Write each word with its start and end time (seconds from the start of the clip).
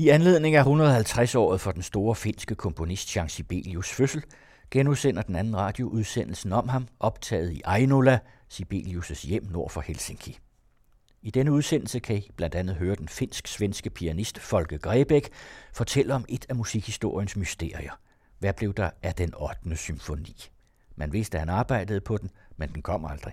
I 0.00 0.08
anledning 0.08 0.54
af 0.54 0.62
150-året 0.62 1.60
for 1.60 1.72
den 1.72 1.82
store 1.82 2.14
finske 2.14 2.54
komponist 2.54 3.16
Jean 3.16 3.28
Sibelius 3.28 3.90
fødsel, 3.90 4.22
genudsender 4.70 5.22
den 5.22 5.36
anden 5.36 5.56
radio 5.56 5.88
udsendelsen 5.88 6.52
om 6.52 6.68
ham, 6.68 6.88
optaget 7.00 7.52
i 7.52 7.62
Ainola, 7.64 8.18
Sibelius' 8.52 9.26
hjem 9.26 9.44
nord 9.44 9.70
for 9.70 9.80
Helsinki. 9.80 10.38
I 11.22 11.30
denne 11.30 11.52
udsendelse 11.52 11.98
kan 12.00 12.16
I 12.16 12.30
blandt 12.36 12.54
andet 12.54 12.76
høre 12.76 12.96
den 12.96 13.08
finsk-svenske 13.08 13.90
pianist 13.90 14.38
Folke 14.38 14.78
Grebæk 14.78 15.28
fortælle 15.72 16.14
om 16.14 16.24
et 16.28 16.46
af 16.48 16.56
musikhistoriens 16.56 17.36
mysterier. 17.36 17.92
Hvad 18.38 18.52
blev 18.52 18.74
der 18.74 18.90
af 19.02 19.14
den 19.14 19.34
8. 19.34 19.76
symfoni? 19.76 20.36
Man 20.96 21.12
vidste, 21.12 21.36
at 21.36 21.40
han 21.40 21.48
arbejdede 21.48 22.00
på 22.00 22.16
den, 22.16 22.30
men 22.56 22.68
den 22.68 22.82
kom 22.82 23.04
aldrig. 23.04 23.32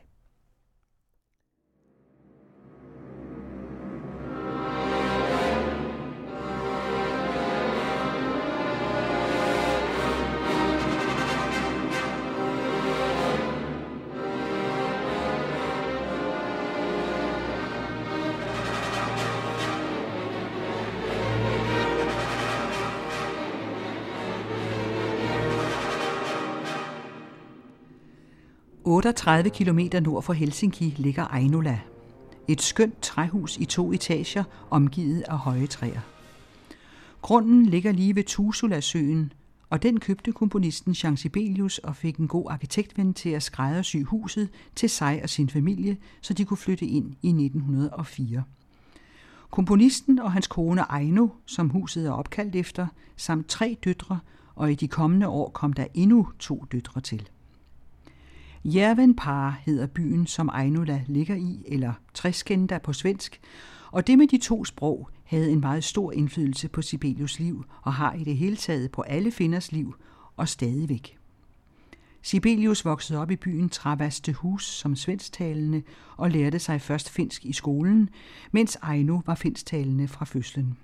38 28.96 29.50
km 29.50 29.80
nord 30.02 30.24
for 30.24 30.34
Helsinki 30.34 30.96
ligger 30.98 31.24
Ainola. 31.24 31.80
Et 32.48 32.62
skønt 32.62 33.02
træhus 33.02 33.58
i 33.58 33.66
to 33.66 33.94
etager, 33.94 34.44
omgivet 34.70 35.22
af 35.22 35.38
høje 35.38 35.68
træer. 35.68 36.00
Grunden 37.22 37.66
ligger 37.66 37.92
lige 37.92 38.16
ved 38.16 38.24
Tusula-søen, 38.24 39.34
og 39.70 39.84
den 39.84 40.00
købte 40.00 40.32
komponisten 40.32 40.96
Jean 41.04 41.18
Sibelius 41.18 41.78
og 41.78 41.96
fik 41.96 42.18
en 42.18 42.28
god 42.28 42.46
arkitektven 42.50 43.14
til 43.14 43.30
at 43.30 43.44
skræddersy 43.44 43.98
huset 44.06 44.50
til 44.76 44.90
sig 44.90 45.20
og 45.24 45.30
sin 45.30 45.50
familie, 45.50 45.98
så 46.22 46.34
de 46.34 46.46
kunne 46.46 46.58
flytte 46.58 46.86
ind 46.86 47.14
i 47.22 47.28
1904. 47.28 48.44
Komponisten 49.50 50.20
og 50.20 50.32
hans 50.32 50.48
kone 50.48 50.92
Aino, 50.92 51.28
som 51.46 51.70
huset 51.70 52.06
er 52.06 52.12
opkaldt 52.12 52.56
efter, 52.56 52.88
samt 53.16 53.48
tre 53.48 53.78
døtre, 53.86 54.20
og 54.56 54.72
i 54.72 54.76
de 54.76 54.88
kommende 54.88 55.28
år 55.28 55.50
kom 55.50 55.74
der 55.74 55.86
endnu 55.94 56.28
to 56.40 56.66
døtre 56.72 57.02
til. 57.02 57.30
Järvenpää 58.68 59.54
hedder 59.66 59.88
byen, 59.88 60.28
som 60.28 60.50
Ainola 60.50 61.02
ligger 61.08 61.36
i, 61.36 61.64
eller 61.68 61.94
Treskinda 62.14 62.78
på 62.78 62.94
svensk, 62.94 63.40
og 63.92 64.08
det 64.08 64.18
med 64.18 64.28
de 64.28 64.38
to 64.38 64.66
sprog 64.66 65.10
havde 65.24 65.52
en 65.52 65.60
meget 65.60 65.84
stor 65.84 66.12
indflydelse 66.12 66.68
på 66.68 66.82
Sibelius 66.82 67.40
liv 67.40 67.66
og 67.82 67.94
har 67.94 68.14
i 68.14 68.24
det 68.24 68.38
hele 68.38 68.56
taget 68.56 68.92
på 68.92 69.02
alle 69.02 69.32
finders 69.32 69.72
liv 69.72 69.96
og 70.38 70.48
stadigvæk. 70.50 71.18
Sibelius 72.22 72.86
voksede 72.86 73.20
op 73.20 73.32
i 73.32 73.36
byen 73.36 73.70
Travastehus 73.70 74.66
som 74.66 74.96
svensktalende 74.96 75.82
og 76.18 76.32
lærte 76.32 76.60
sig 76.60 76.82
først 76.82 77.10
finsk 77.10 77.46
i 77.46 77.54
skolen, 77.54 78.10
mens 78.52 78.78
Aino 78.82 79.22
var 79.26 79.36
finsktalende 79.36 80.08
fra 80.08 80.26
fødslen. 80.26 80.78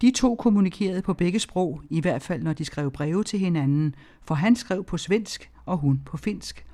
De 0.00 0.10
to 0.10 0.34
kommunikerede 0.34 1.02
på 1.02 1.14
begge 1.14 1.38
sprog, 1.38 1.82
i 1.90 2.00
hvert 2.00 2.22
fald 2.22 2.42
når 2.42 2.52
de 2.52 2.64
skrev 2.64 2.90
breve 2.90 3.24
til 3.24 3.38
hinanden, 3.38 3.94
for 4.24 4.34
han 4.34 4.56
skrev 4.56 4.84
på 4.84 4.98
svensk 4.98 5.50
og 5.64 5.78
hun 5.78 6.00
på 6.04 6.16
finsk– 6.16 6.64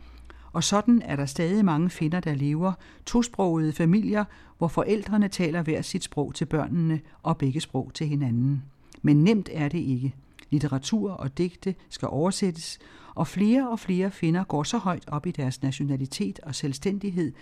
og 0.53 0.65
sådan 0.65 1.03
er 1.03 1.17
der 1.17 1.27
stadig 1.27 1.65
mange 1.65 1.91
finder, 1.91 2.21
der 2.21 2.35
lever, 2.35 2.73
tosprogede 3.07 3.73
familier, 3.73 4.25
hvor 4.59 4.69
forældrene 4.69 5.29
taler 5.29 5.63
hver 5.63 5.83
sit 5.83 6.05
sprog 6.05 6.35
til 6.35 6.45
børnene 6.45 7.01
og 7.23 7.39
begge 7.39 7.61
sprog 7.61 7.91
til 7.95 8.07
hinanden. 8.07 8.63
Men 9.03 9.25
nemt 9.25 9.49
er 9.53 9.69
det 9.69 9.79
ikke. 9.79 10.15
Litteratur 10.51 11.11
og 11.11 11.39
digte 11.39 11.75
skal 11.91 12.09
oversættes, 12.09 12.79
og 13.15 13.27
flere 13.27 13.71
og 13.71 13.79
flere 13.79 14.11
finder 14.11 14.45
går 14.45 14.63
så 14.63 14.79
højt 14.79 15.09
op 15.09 15.27
i 15.27 15.31
deres 15.31 15.63
nationalitet 15.63 16.41
og 16.43 16.55
selvstændighed, 16.55 17.33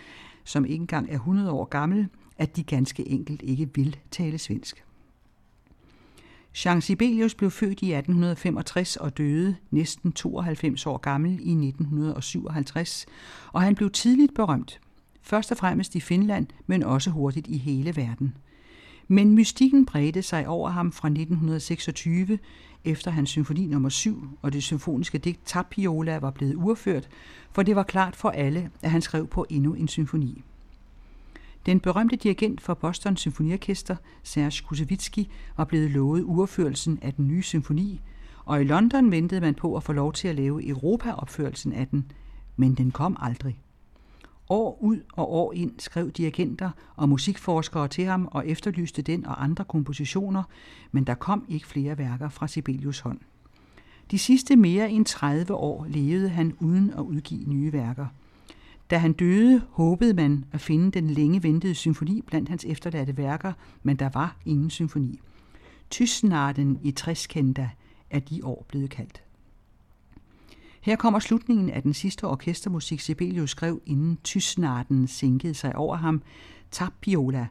som 0.45 0.65
ikke 0.65 0.81
engang 0.83 1.11
er 1.11 1.15
100 1.15 1.51
år 1.51 1.65
gammel, 1.65 2.09
at 2.39 2.57
de 2.57 2.65
ganske 2.65 3.09
enkelt 3.09 3.43
ikke 3.43 3.69
vil 3.75 3.97
tale 4.11 4.39
svensk. 4.39 4.86
Jean 6.65 6.81
Sibelius 6.81 7.35
blev 7.35 7.51
født 7.51 7.83
i 7.83 7.93
1865 7.93 8.97
og 8.97 9.19
døde 9.19 9.57
næsten 9.71 10.13
92 10.13 10.87
år 10.87 10.97
gammel 10.97 11.31
i 11.31 11.51
1957, 11.51 13.07
og 13.53 13.63
han 13.63 13.75
blev 13.75 13.91
tidligt 13.91 14.35
berømt. 14.35 14.81
Først 15.23 15.51
og 15.51 15.57
fremmest 15.57 15.95
i 15.95 16.01
Finland, 16.01 16.47
men 16.67 16.83
også 16.83 17.11
hurtigt 17.11 17.47
i 17.47 17.57
hele 17.57 17.97
verden. 17.97 18.37
Men 19.09 19.35
mystikken 19.35 19.87
bredte 19.87 20.23
sig 20.23 20.49
over 20.49 20.71
ham 20.71 20.93
fra 20.93 21.09
1926, 21.09 22.39
efter 22.85 23.11
hans 23.11 23.31
symfoni 23.31 23.67
nummer 23.67 23.89
7 23.89 24.29
og 24.43 24.53
det 24.53 24.63
symfoniske 24.63 25.19
digt 25.19 25.41
Tapiola 25.45 26.19
var 26.19 26.31
blevet 26.31 26.55
urført, 26.55 27.09
for 27.53 27.63
det 27.63 27.77
var 27.77 27.83
klart 27.83 28.17
for 28.17 28.31
alle, 28.31 28.71
at 28.83 28.91
han 28.91 29.03
skrev 29.03 29.27
på 29.27 29.47
endnu 29.51 29.75
en 29.75 29.89
symfoni. 29.89 30.45
Den 31.67 31.81
berømte 31.81 32.17
dirigent 32.17 32.61
for 32.61 32.75
Boston 32.75 33.17
Symfoniorkester, 33.17 33.97
Serge 34.23 34.65
Kusevitsky, 34.67 35.27
var 35.57 35.65
blevet 35.65 35.91
lovet 35.91 36.23
uopførelsen 36.23 36.99
af 37.03 37.15
den 37.15 37.29
nye 37.29 37.43
symfoni, 37.43 38.01
og 38.45 38.61
i 38.61 38.65
London 38.65 39.11
ventede 39.11 39.41
man 39.41 39.55
på 39.55 39.77
at 39.77 39.83
få 39.83 39.93
lov 39.93 40.13
til 40.13 40.29
at 40.29 40.35
lave 40.35 40.69
Europa-opførelsen 40.69 41.73
af 41.73 41.89
den, 41.89 42.13
men 42.57 42.75
den 42.75 42.91
kom 42.91 43.17
aldrig. 43.21 43.61
År 44.49 44.79
ud 44.83 45.01
og 45.13 45.33
år 45.33 45.53
ind 45.53 45.73
skrev 45.79 46.11
dirigenter 46.11 46.71
og 46.97 47.09
musikforskere 47.09 47.89
til 47.89 48.05
ham 48.05 48.29
og 48.33 48.49
efterlyste 48.49 49.03
den 49.03 49.27
og 49.27 49.45
andre 49.45 49.65
kompositioner, 49.65 50.43
men 50.93 51.05
der 51.05 51.15
kom 51.15 51.45
ikke 51.49 51.67
flere 51.67 51.99
værker 51.99 52.29
fra 52.29 52.49
Sibelius 52.49 53.01
hånd. 53.01 53.19
De 54.11 54.19
sidste 54.19 54.57
mere 54.57 54.91
end 54.91 55.07
30 55.07 55.55
år 55.55 55.87
levede 55.89 56.29
han 56.29 56.55
uden 56.61 56.91
at 56.91 57.01
udgive 57.01 57.49
nye 57.49 57.73
værker– 57.73 58.07
da 58.91 58.99
han 58.99 59.13
døde, 59.13 59.63
håbede 59.71 60.15
man 60.15 60.45
at 60.53 60.61
finde 60.61 60.91
den 60.91 61.11
længe 61.11 61.43
ventede 61.43 61.75
symfoni 61.75 62.23
blandt 62.27 62.49
hans 62.49 62.65
efterladte 62.65 63.17
værker, 63.17 63.53
men 63.83 63.97
der 63.97 64.09
var 64.09 64.37
ingen 64.45 64.71
symfoni. 64.71 65.21
Tysnarden 65.91 66.79
i 66.83 66.91
Tresskenda 66.91 67.71
er 68.11 68.21
de 68.21 68.45
år 68.45 68.65
blevet 68.69 68.91
kaldt. 68.91 69.23
Her 70.81 70.97
kommer 70.97 71.19
slutningen 71.19 71.71
af 71.71 71.83
den 71.83 71.95
sidste 71.95 72.25
orkestermusik, 72.25 73.01
Sibelius 73.01 73.51
skrev, 73.51 73.83
inden 73.87 74.19
Tysnarden 74.25 75.09
sænkede 75.09 75.55
sig 75.55 75.77
over 75.77 75.97
ham, 75.97 76.23
Tapiola, 76.71 77.47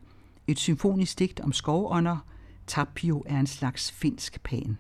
et 0.48 0.60
symfonisk 0.60 1.20
digt 1.20 1.40
om 1.40 1.54
skovånder. 1.54 2.18
Tapio 2.68 3.24
er 3.26 3.40
en 3.40 3.48
slags 3.48 3.92
finsk 3.92 4.44
pan. 4.44 4.78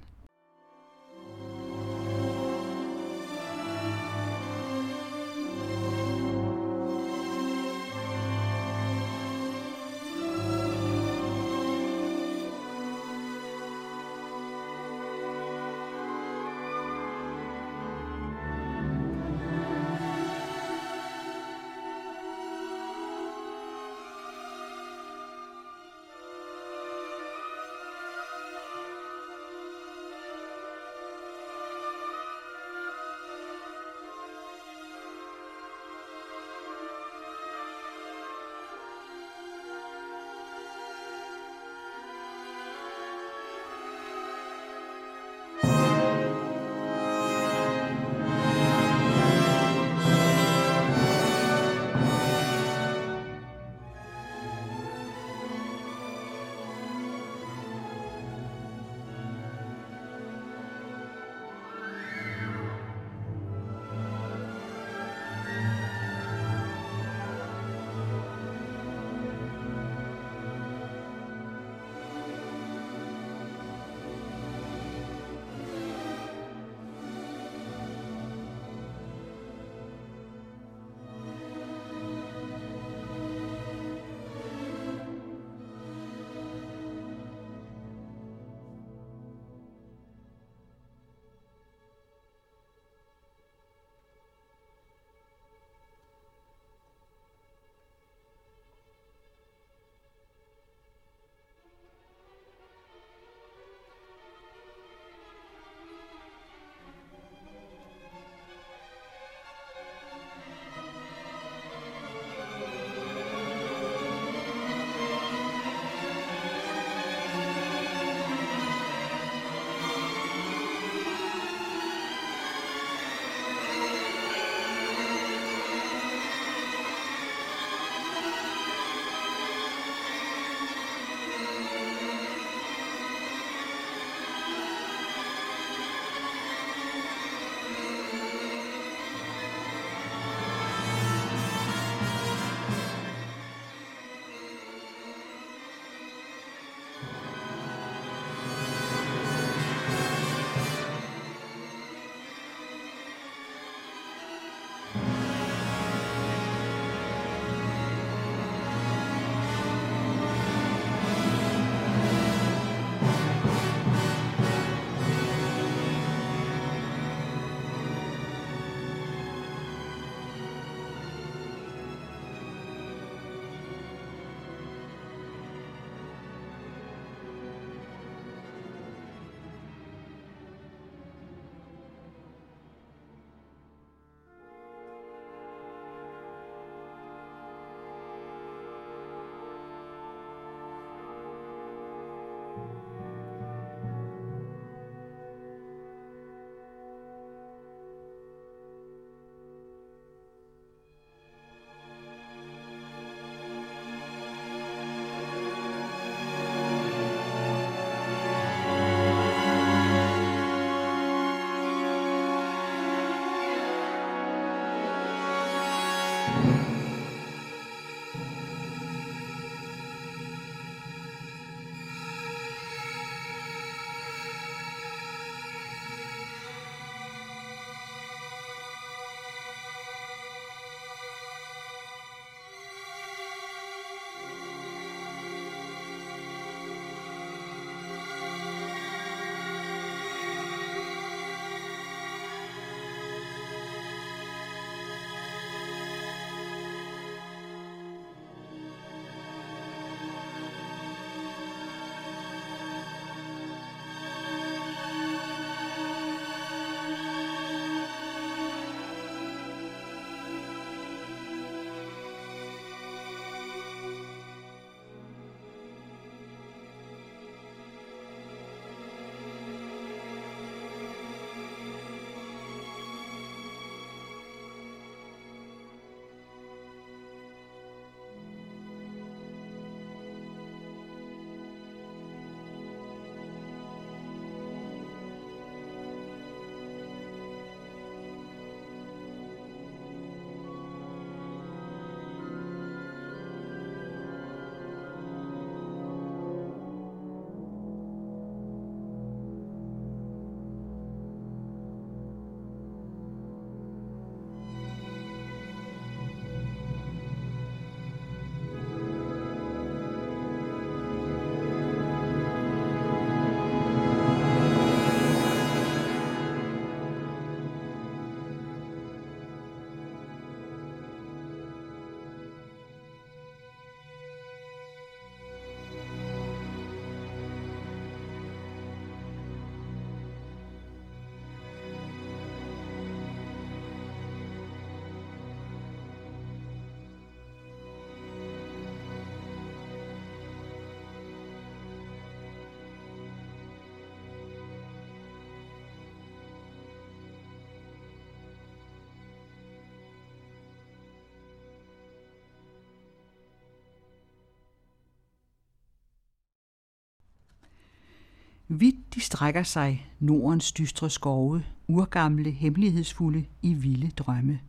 Vidt 358.48 358.96
de 358.96 359.00
strækker 359.00 359.44
sig 359.44 359.90
Nordens 360.00 360.52
dystre 360.52 360.90
skove, 360.90 361.44
urgamle, 361.68 362.32
hemmelighedsfulde 362.32 363.26
i 363.42 363.54
vilde 363.54 363.92
drømme. 363.98 364.40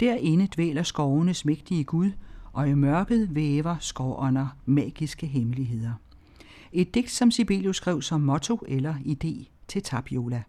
Derinde 0.00 0.46
dvæler 0.46 0.82
skovenes 0.82 1.44
mægtige 1.44 1.84
Gud, 1.84 2.10
og 2.52 2.68
i 2.68 2.74
mørket 2.74 3.34
væver 3.34 3.76
skovånder 3.80 4.56
magiske 4.66 5.26
hemmeligheder. 5.26 5.92
Et 6.72 6.94
digt, 6.94 7.10
som 7.10 7.30
Sibelius 7.30 7.76
skrev 7.76 8.02
som 8.02 8.20
motto 8.20 8.64
eller 8.68 8.94
idé 8.94 9.48
til 9.68 9.82
Tapiola. 9.82 10.42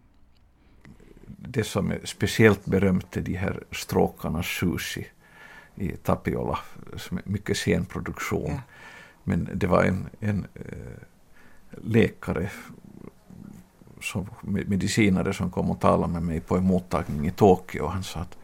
Det 1.54 1.66
som 1.66 1.90
är 1.90 1.98
speciellt 2.04 2.64
berömt 2.70 3.16
är 3.16 3.22
de 3.22 3.36
här 3.36 3.58
stråkarnas 3.72 4.46
sus 4.46 4.98
i, 5.76 5.96
Tapiola, 6.04 6.58
som 6.96 7.16
är 7.18 7.22
mycket 7.24 7.56
sen 7.56 7.84
produktion. 7.84 8.50
Ja. 8.50 8.60
Men 9.24 9.48
det 9.60 9.66
var 9.70 9.82
en, 9.82 10.08
en 10.20 10.46
äh, 10.54 10.64
läkare, 11.84 12.50
som, 14.00 14.26
medicinare 14.42 15.32
som 15.32 15.50
kom 15.50 15.70
och 15.70 15.80
talade 15.80 16.12
med 16.12 16.22
mig 16.22 16.40
på 16.40 16.56
en 16.56 16.64
mottagning 16.64 17.26
i 17.26 17.30
Tokyo 17.30 17.86
han 17.86 18.02
sa 18.02 18.20
att 18.20 18.36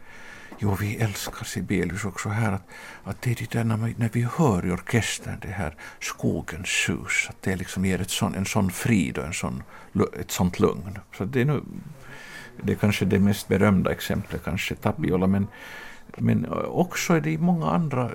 Jo, 0.61 0.77
vi 0.81 0.97
älskar 0.97 1.45
Sibelius 1.45 2.05
också 2.05 2.29
här, 2.29 2.53
att, 2.53 2.69
att 3.05 3.23
det 3.23 3.31
är 3.31 3.35
det 3.35 3.51
där 3.51 3.65
när, 3.65 3.77
man, 3.77 3.95
när 3.97 4.11
vi 4.13 4.27
hör 4.37 4.67
i 4.67 4.71
orkestern 4.71 5.39
det 5.43 5.49
här 5.49 5.75
skogens 6.01 6.69
sus, 6.69 7.27
att 7.29 7.43
det 7.43 7.57
liksom 7.57 7.85
ger 7.85 8.01
ett 8.01 8.11
sån, 8.11 8.35
en 8.35 8.47
sån 8.47 8.71
frid 8.71 9.19
och 9.19 9.25
en 9.25 9.33
sån, 9.33 9.63
ett 10.21 10.31
sånt 10.31 10.59
lugn. 10.61 10.99
Så 11.17 11.25
det 11.25 11.41
är 11.41 11.45
nu, 11.45 11.63
det 12.63 12.73
är 12.73 12.77
kanske 12.77 13.05
det 13.05 13.19
mest 13.19 13.49
berömda 13.49 13.93
exemplet, 13.93 14.45
kanske 14.45 14.75
Tapiola, 14.75 15.27
men, 15.27 15.47
men 16.19 16.47
också 16.67 17.15
är 17.15 17.21
det 17.21 17.33
i 17.33 17.39
många 17.39 17.67
andra, 17.67 18.11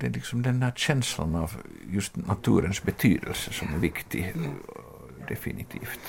det 0.00 0.06
är 0.06 0.10
liksom 0.10 0.42
den 0.42 0.62
här 0.62 0.72
känslan 0.76 1.34
av 1.34 1.52
just 1.92 2.16
naturens 2.16 2.82
betydelse 2.82 3.52
som 3.52 3.74
är 3.74 3.78
viktig, 3.78 4.34
definitivt. 5.28 6.00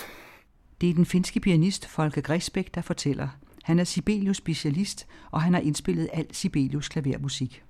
Det 0.82 0.90
er 0.90 0.94
den 0.94 1.06
finske 1.06 1.40
pianist 1.40 1.86
Folke 1.86 2.22
Grisbæk, 2.22 2.76
der 2.76 2.82
fortæller, 2.82 3.28
han 3.64 3.80
er 3.80 3.84
Sibelius 3.84 4.38
specialist, 4.38 5.08
og 5.32 5.42
han 5.42 5.54
har 5.54 5.62
indspillet 5.62 6.10
al 6.14 6.26
Sibelius 6.32 6.90
klavermusik. 6.90 7.64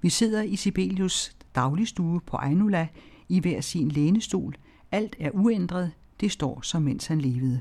Vi 0.00 0.10
sidder 0.10 0.42
i 0.42 0.56
Sibelius 0.56 1.36
dagligstue 1.54 2.20
på 2.20 2.36
Ejnula 2.36 2.86
i 3.28 3.40
hver 3.40 3.60
sin 3.60 3.88
lænestol. 3.88 4.54
Alt 4.90 5.16
er 5.18 5.30
uændret. 5.30 5.92
Det 6.20 6.30
står 6.30 6.60
som 6.60 6.82
mens 6.82 7.06
han 7.06 7.20
levede. 7.20 7.60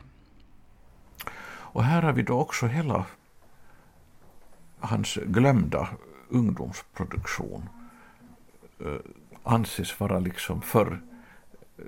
Och 1.74 1.84
här 1.84 2.02
har 2.02 2.12
vi 2.12 2.22
då 2.22 2.40
också 2.40 2.68
hela 2.68 3.06
hans 4.82 5.16
glömda 5.26 5.90
ungdomsproduktion 6.30 7.70
uh, 8.86 8.98
anses 9.44 10.00
vara 10.00 10.20
liksom 10.20 10.62
för 10.62 11.02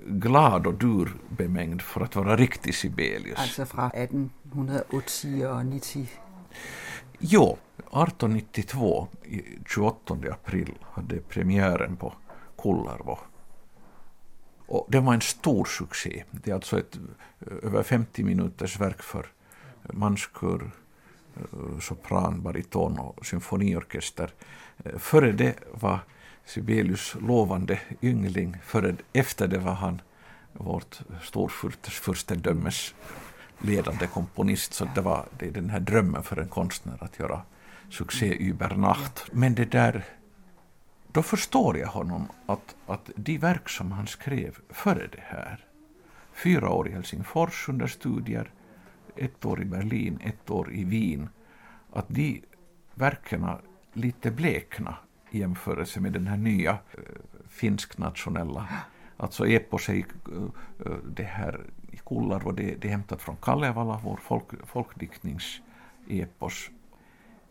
glad 0.06 0.66
och 0.66 0.74
durbemängd 0.74 1.82
för 1.82 2.00
att 2.00 2.16
vara 2.16 2.36
riktig 2.36 2.74
Sibelius. 2.74 3.38
Alltså 3.38 3.66
från 3.66 3.90
1880 3.90 5.46
och 5.46 5.66
90? 5.66 6.08
Jo, 7.18 7.58
1892, 7.78 9.08
28 9.66 10.14
april, 10.30 10.74
hade 10.82 11.20
premiären 11.20 11.96
på 11.96 12.12
Kullarvo. 12.62 13.18
Och 14.66 14.86
det 14.88 15.00
var 15.00 15.14
en 15.14 15.20
stor 15.20 15.64
succé. 15.64 16.24
Det 16.30 16.50
är 16.50 16.54
alltså 16.54 16.78
ett 16.78 16.98
över 17.62 17.82
50 17.82 18.22
minuters 18.22 18.80
verk 18.80 19.02
för 19.02 19.26
manskör, 19.92 20.70
Eh, 21.36 21.78
sopran, 21.80 22.42
bariton 22.42 22.98
och 22.98 23.26
symfoniorkester. 23.26 24.30
Eh, 24.84 24.98
före 24.98 25.32
det 25.32 25.54
var 25.72 25.98
Sibelius 26.44 27.16
lovande 27.20 27.80
yngling. 28.02 28.56
Före, 28.64 28.96
efter 29.12 29.48
det 29.48 29.58
var 29.58 29.74
han 29.74 30.00
vårt 30.52 31.00
storfurstendömes 31.22 32.94
ledande 33.58 34.06
komponist. 34.06 34.74
Så 34.74 34.88
det 34.94 35.00
var 35.00 35.26
det 35.38 35.46
är 35.46 35.50
den 35.50 35.70
här 35.70 35.80
drömmen 35.80 36.22
för 36.22 36.36
en 36.36 36.48
konstnär 36.48 36.96
att 37.00 37.18
göra 37.18 37.42
succé 37.90 38.34
über 38.34 38.76
Nacht. 38.76 39.26
Men 39.32 39.54
det 39.54 39.64
där, 39.64 40.04
då 41.12 41.22
förstår 41.22 41.78
jag 41.78 41.88
honom 41.88 42.28
att, 42.46 42.74
att 42.86 43.10
de 43.16 43.38
verk 43.38 43.68
som 43.68 43.92
han 43.92 44.06
skrev 44.06 44.58
före 44.70 45.06
det 45.06 45.22
här, 45.22 45.64
fyra 46.32 46.70
år 46.70 46.88
i 46.88 46.92
Helsingfors 46.92 47.68
under 47.68 47.86
studier, 47.86 48.50
ett 49.16 49.44
år 49.44 49.62
i 49.62 49.64
Berlin, 49.64 50.20
ett 50.24 50.50
år 50.50 50.72
i 50.72 50.84
Wien, 50.84 51.28
att 51.92 52.08
de 52.08 52.42
verken 52.94 53.46
lite 53.92 54.30
blekna 54.30 54.96
i 55.30 55.38
jämförelse 55.38 56.00
med 56.00 56.12
den 56.12 56.26
här 56.26 56.36
nya 56.36 56.70
äh, 56.70 56.78
finsk-nationella. 57.48 58.68
Alltså 59.16 59.46
epos 59.46 59.88
är 59.88 59.96
äh, 59.96 60.04
det 61.16 61.24
här 61.24 61.60
i 61.90 61.96
Kullarvo, 61.96 62.52
det, 62.52 62.74
det 62.74 62.88
är 62.88 62.92
hämtat 62.92 63.22
från 63.22 63.36
Kalevala, 63.36 64.00
vår 64.04 64.16
folk, 64.16 64.66
folkdiktningsepos. 64.66 66.70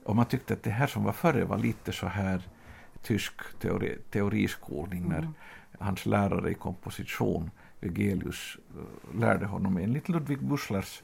Och 0.04 0.16
man 0.16 0.26
tyckte 0.26 0.54
att 0.54 0.64
det 0.64 0.70
här 0.70 0.88
som 0.88 1.04
var 1.04 1.12
före 1.12 1.46
var 1.46 1.58
lite 1.58 1.92
så 1.92 2.08
här 2.08 2.42
tysk 3.02 3.60
teori, 3.60 3.98
teoriskolning 4.12 5.10
när 5.10 5.18
mm. 5.18 5.34
hans 5.80 6.06
lärare 6.06 6.52
i 6.52 6.54
komposition, 6.54 7.52
Vegelius, 7.80 8.58
lärde 9.14 9.46
honom 9.46 9.78
enligt 9.78 10.10
Ludwig 10.10 10.44
Busslers 10.44 11.04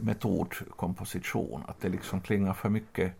metod 0.00 0.54
komposition, 0.76 1.62
att 1.68 1.80
det 1.80 1.88
liksom 1.88 2.20
klingar 2.20 2.52
för 2.52 2.68
mycket 2.68 3.12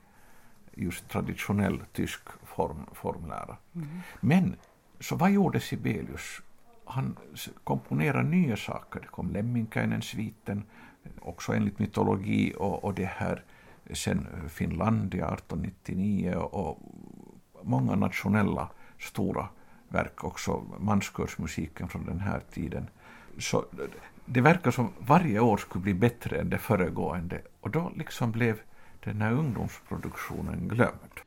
just 0.74 1.08
traditionell 1.08 1.82
tysk 1.92 2.20
form, 2.44 2.86
formlära. 2.92 3.56
Mm. 3.74 3.88
Men 4.20 4.56
så 5.00 5.16
vad 5.16 5.30
gjorde 5.30 5.60
Sibelius? 5.60 6.42
Han 6.84 7.16
komponerade 7.64 8.28
nya 8.28 8.56
saker. 8.56 9.00
Det 9.00 9.06
kom 9.06 9.30
Lemminkäinen-sviten, 9.30 10.62
också 11.20 11.52
enligt 11.52 11.78
mytologi 11.78 12.54
och, 12.56 12.84
och 12.84 12.94
det 12.94 13.04
här 13.04 13.44
sen 13.92 14.26
Finlandia 14.48 15.26
1899 15.26 16.34
och 16.34 16.78
många 17.62 17.94
nationella 17.94 18.68
stora 18.98 19.48
verk, 19.88 20.24
också 20.24 20.64
manskörsmusiken 20.78 21.88
från 21.88 22.06
den 22.06 22.20
här 22.20 22.40
tiden. 22.52 22.90
Så 23.38 23.64
det 24.26 24.44
verkar 24.44 24.70
som 24.70 24.92
varje 25.06 25.40
år 25.40 25.56
skulle 25.56 25.82
bli 25.82 25.94
bättre 25.94 26.40
än 26.40 26.50
det 26.50 26.58
föregående 26.58 27.40
och 27.60 27.70
då 27.70 27.92
liksom 27.96 28.32
blev 28.32 28.54
den 29.04 29.22
här 29.22 29.32
ungdomsproduktionen 29.32 30.68
glömd. 30.68 31.20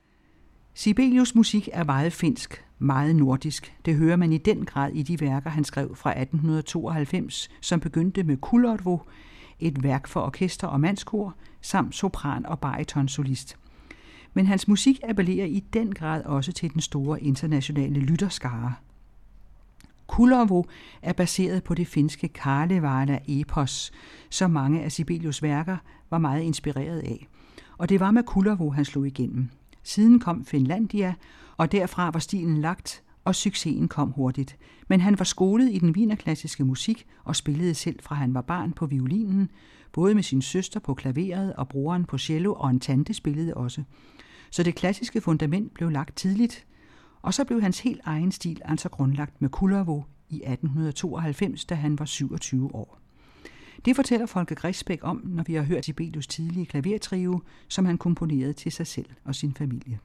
Sibelius 0.73 1.35
musik 1.35 1.69
er 1.73 1.83
meget 1.83 2.13
finsk, 2.13 2.63
meget 2.77 3.15
nordisk. 3.15 3.75
Det 3.85 3.95
hører 3.95 4.15
man 4.15 4.33
i 4.33 4.37
den 4.37 4.65
grad 4.65 4.91
i 4.93 5.03
de 5.03 5.19
værker, 5.19 5.49
han 5.49 5.63
skrev 5.63 5.95
fra 5.95 6.09
1892, 6.21 7.49
som 7.61 7.79
begyndte 7.79 8.23
med 8.23 8.37
Kullervo, 8.37 8.99
et 9.59 9.83
værk 9.83 10.07
for 10.07 10.21
orkester 10.21 10.67
og 10.67 10.79
mandskor, 10.79 11.35
samt 11.61 11.95
sopran- 11.95 12.45
og 12.45 12.59
baritonsolist. 12.59 13.57
Men 14.33 14.45
hans 14.45 14.67
musik 14.67 14.99
appellerer 15.03 15.45
i 15.45 15.59
den 15.73 15.93
grad 15.93 16.23
også 16.23 16.51
til 16.51 16.73
den 16.73 16.81
store 16.81 17.23
internationale 17.23 17.99
lytterskare. 17.99 18.73
Kullervo 20.07 20.63
er 21.01 21.13
baseret 21.13 21.63
på 21.63 21.73
det 21.73 21.87
finske 21.87 22.27
Kalevala-epos, 22.27 23.91
som 24.29 24.51
mange 24.51 24.83
af 24.83 24.91
Sibelius 24.91 25.43
værker 25.43 25.77
var 26.09 26.17
meget 26.17 26.41
inspireret 26.41 26.99
af. 26.99 27.27
Og 27.77 27.89
det 27.89 27.99
var 27.99 28.11
med 28.11 28.23
Kullervo, 28.23 28.69
han 28.69 28.85
slog 28.85 29.07
igennem. 29.07 29.49
Siden 29.83 30.19
kom 30.19 30.45
Finlandia, 30.45 31.13
og 31.57 31.71
derfra 31.71 32.09
var 32.09 32.19
stilen 32.19 32.57
lagt, 32.57 33.03
og 33.25 33.35
succesen 33.35 33.87
kom 33.87 34.11
hurtigt. 34.11 34.57
Men 34.87 35.01
han 35.01 35.19
var 35.19 35.25
skolet 35.25 35.73
i 35.73 35.79
den 35.79 35.95
vinerklassiske 35.95 36.65
musik 36.65 37.05
og 37.23 37.35
spillede 37.35 37.73
selv 37.73 37.99
fra 38.01 38.15
han 38.15 38.33
var 38.33 38.41
barn 38.41 38.73
på 38.73 38.85
violinen, 38.85 39.49
både 39.93 40.15
med 40.15 40.23
sin 40.23 40.41
søster 40.41 40.79
på 40.79 40.93
klaveret 40.93 41.53
og 41.53 41.67
broren 41.67 42.05
på 42.05 42.17
cello, 42.17 42.53
og 42.53 42.69
en 42.69 42.79
tante 42.79 43.13
spillede 43.13 43.53
også. 43.53 43.83
Så 44.51 44.63
det 44.63 44.75
klassiske 44.75 45.21
fundament 45.21 45.73
blev 45.73 45.89
lagt 45.89 46.15
tidligt, 46.15 46.65
og 47.27 47.33
så 47.33 47.45
blev 47.45 47.61
hans 47.61 47.79
helt 47.79 48.01
egen 48.03 48.31
stil 48.31 48.61
altså 48.65 48.89
grundlagt 48.89 49.41
med 49.41 49.49
Kullervo 49.49 50.03
i 50.29 50.35
1892, 50.35 51.65
da 51.65 51.75
han 51.75 51.99
var 51.99 52.05
27 52.05 52.75
år. 52.75 52.99
Det 53.85 53.95
fortæller 53.95 54.25
Folke 54.25 54.55
Grisbæk 54.55 54.99
om, 55.01 55.21
når 55.25 55.43
vi 55.43 55.53
har 55.53 55.63
hørt 55.63 55.85
Sibelius 55.85 56.27
tidlige 56.27 56.65
klavertrio, 56.65 57.41
som 57.67 57.85
han 57.85 57.97
komponerede 57.97 58.53
til 58.53 58.71
sig 58.71 58.87
selv 58.87 59.09
og 59.23 59.35
sin 59.35 59.53
familie. 59.53 59.99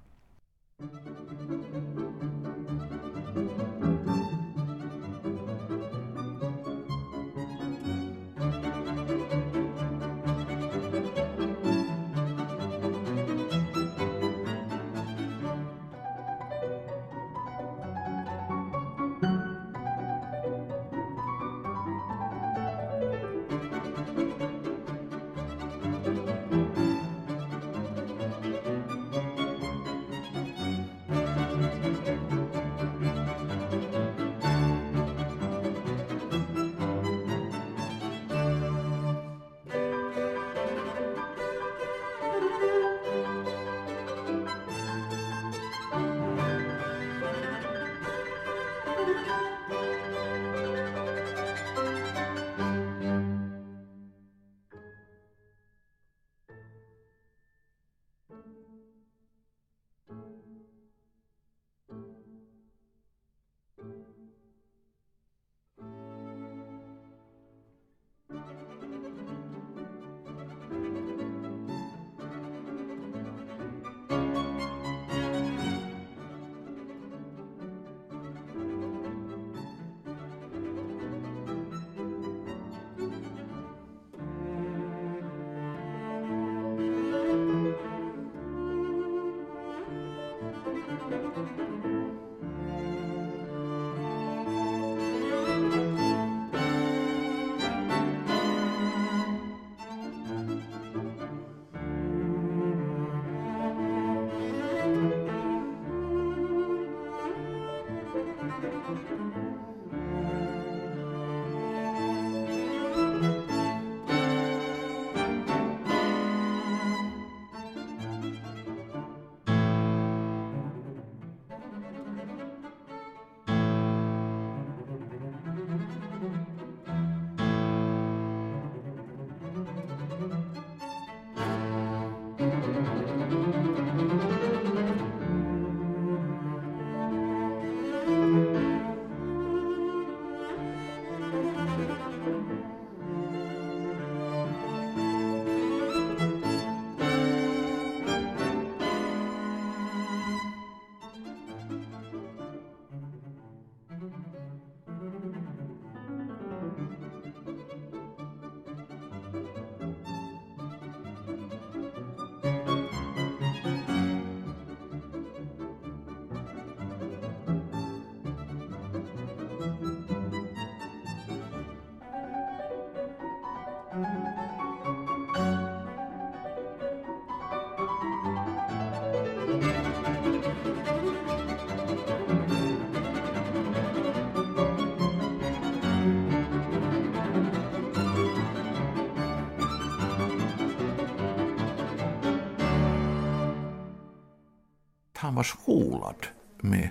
Han 195.32 195.36
var 195.36 195.42
skolad 195.42 196.26
med 196.60 196.88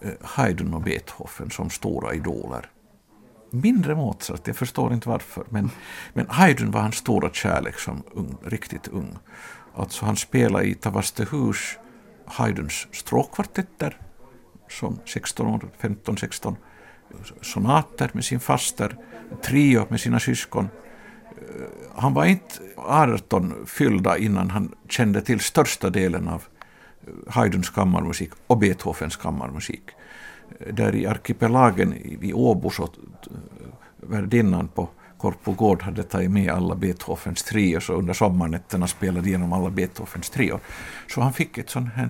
eh, 0.00 0.12
Haydn 0.20 0.74
och 0.74 0.82
Beethoven 0.82 1.50
som 1.50 1.70
stora 1.70 2.14
idoler. 2.14 2.70
Mindre 3.50 3.94
Mozart, 3.94 4.46
jag 4.46 4.56
förstår 4.56 4.92
inte 4.92 5.08
varför, 5.08 5.44
men, 5.48 5.70
men 6.12 6.26
Haydn 6.28 6.70
var 6.70 6.80
hans 6.80 6.96
stora 6.96 7.30
kärlek 7.32 7.78
som 7.78 8.02
ung, 8.12 8.36
riktigt 8.44 8.88
ung. 8.88 9.18
Alltså 9.74 10.04
han 10.04 10.16
spelade 10.16 10.64
i 10.64 10.74
Tavastehus 10.74 11.78
Haydns 12.26 12.86
stråkkvartetter 12.92 13.96
som 14.68 14.98
16 15.04 15.60
15-16 15.80 16.56
sonater 17.40 18.10
med 18.12 18.24
sin 18.24 18.40
faster, 18.40 18.96
trio 19.42 19.86
med 19.88 20.00
sina 20.00 20.20
syskon. 20.20 20.68
Eh, 21.36 21.66
han 21.94 22.14
var 22.14 22.24
inte 22.24 22.54
18 22.76 23.66
fyllda 23.66 24.18
innan 24.18 24.50
han 24.50 24.74
kände 24.88 25.22
till 25.22 25.40
största 25.40 25.90
delen 25.90 26.28
av 26.28 26.42
Haydns 27.26 27.70
kammarmusik 27.70 28.30
och 28.46 28.58
Beethovens 28.58 29.16
kammarmusik. 29.16 29.82
Där 30.70 30.94
i 30.94 31.06
arkipelagen 31.06 31.94
i 31.94 32.32
Åbo 32.32 32.70
så 32.70 32.88
värdinnan 33.96 34.68
på 34.68 34.88
Korpo 35.18 35.52
Gård 35.52 35.82
hade 35.82 36.02
tagit 36.02 36.30
med 36.30 36.50
alla 36.50 36.74
Beethovens 36.74 37.42
trios 37.42 37.90
och 37.90 37.98
under 37.98 38.14
sommarnätterna 38.14 38.86
spelade 38.86 39.28
igenom 39.28 39.52
alla 39.52 39.70
Beethovens 39.70 40.30
trior. 40.30 40.60
Så 41.08 41.20
han 41.20 41.32
fick 41.32 41.58
ett 41.58 41.70
sånt 41.70 41.92
här 41.94 42.08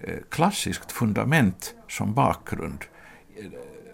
eh, 0.00 0.14
klassiskt 0.28 0.92
fundament 0.92 1.74
som 1.88 2.14
bakgrund 2.14 2.84
eh, 3.36 3.44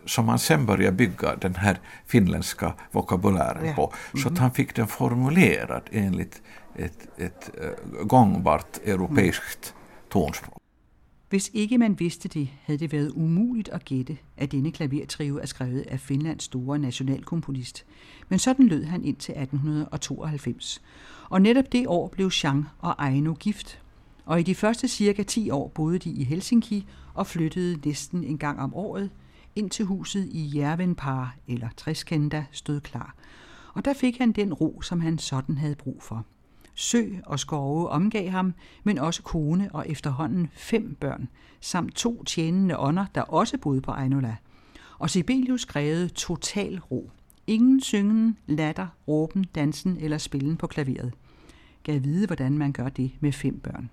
som 0.04 0.28
han 0.28 0.38
sen 0.38 0.66
började 0.66 0.96
bygga 0.96 1.36
den 1.36 1.54
här 1.54 1.78
finländska 2.06 2.72
vokabulären 2.90 3.74
på. 3.74 3.92
Så 4.12 4.18
att 4.18 4.26
mm. 4.26 4.40
han 4.40 4.50
fick 4.50 4.74
den 4.74 4.86
formulerad 4.86 5.82
enligt 5.92 6.42
ett, 6.76 7.08
ett 7.18 7.50
uh, 7.62 8.04
gångbart 8.06 8.78
europæiskt 8.84 9.74
tonspråk. 10.16 10.60
Hvis 11.28 11.50
ikke 11.54 11.78
man 11.78 12.00
vidste 12.00 12.28
det, 12.28 12.48
havde 12.62 12.78
det 12.78 12.92
været 12.92 13.10
umuligt 13.10 13.68
at 13.68 13.84
gætte, 13.84 14.18
at 14.36 14.52
denne 14.52 14.72
klavertrio 14.72 15.38
er 15.38 15.46
skrevet 15.46 15.80
af 15.80 16.00
Finlands 16.00 16.44
store 16.44 16.78
nationalkomponist. 16.78 17.86
Men 18.28 18.38
sådan 18.38 18.66
lød 18.66 18.84
han 18.84 19.04
indtil 19.04 19.32
1892. 19.32 20.82
Og 21.30 21.42
netop 21.42 21.72
det 21.72 21.86
år 21.86 22.08
blev 22.08 22.30
Chang 22.30 22.66
og 22.78 23.06
Aino 23.06 23.34
gift. 23.40 23.82
Og 24.24 24.40
i 24.40 24.42
de 24.42 24.54
første 24.54 24.88
cirka 24.88 25.22
10 25.22 25.50
år 25.50 25.68
boede 25.68 25.98
de 25.98 26.10
i 26.10 26.24
Helsinki 26.24 26.86
og 27.14 27.26
flyttede 27.26 27.80
næsten 27.84 28.24
en 28.24 28.38
gang 28.38 28.60
om 28.60 28.74
året, 28.74 29.10
indtil 29.56 29.84
huset 29.84 30.28
i 30.32 30.60
Järvenpää 30.60 31.26
eller 31.48 31.68
Triskenda 31.76 32.44
stod 32.52 32.80
klar. 32.80 33.14
Og 33.74 33.84
der 33.84 33.94
fik 33.94 34.18
han 34.18 34.32
den 34.32 34.54
ro, 34.54 34.82
som 34.82 35.00
han 35.00 35.18
sådan 35.18 35.58
havde 35.58 35.74
brug 35.74 36.02
for. 36.02 36.26
Sø 36.78 37.04
og 37.26 37.38
skove 37.38 37.88
omgav 37.88 38.28
ham, 38.28 38.54
men 38.84 38.98
også 38.98 39.22
kone 39.22 39.70
og 39.72 39.88
efterhånden 39.88 40.48
fem 40.52 40.96
børn, 41.00 41.28
samt 41.60 41.94
to 41.94 42.24
tjenende 42.24 42.78
ånder, 42.78 43.06
der 43.14 43.22
også 43.22 43.58
boede 43.58 43.80
på 43.80 43.90
Ejnola. 43.90 44.36
Og 44.98 45.10
Sibelius 45.10 45.64
krævede 45.64 46.08
total 46.08 46.80
ro. 46.80 47.10
Ingen 47.46 47.80
syngen, 47.80 48.38
latter, 48.46 48.86
råben, 49.08 49.44
dansen 49.54 49.96
eller 50.00 50.18
spillen 50.18 50.56
på 50.56 50.66
klaveret. 50.66 51.12
Gav 51.82 52.04
vide, 52.04 52.26
hvordan 52.26 52.58
man 52.58 52.72
gør 52.72 52.88
det 52.88 53.10
med 53.20 53.32
fem 53.32 53.60
børn. 53.60 53.90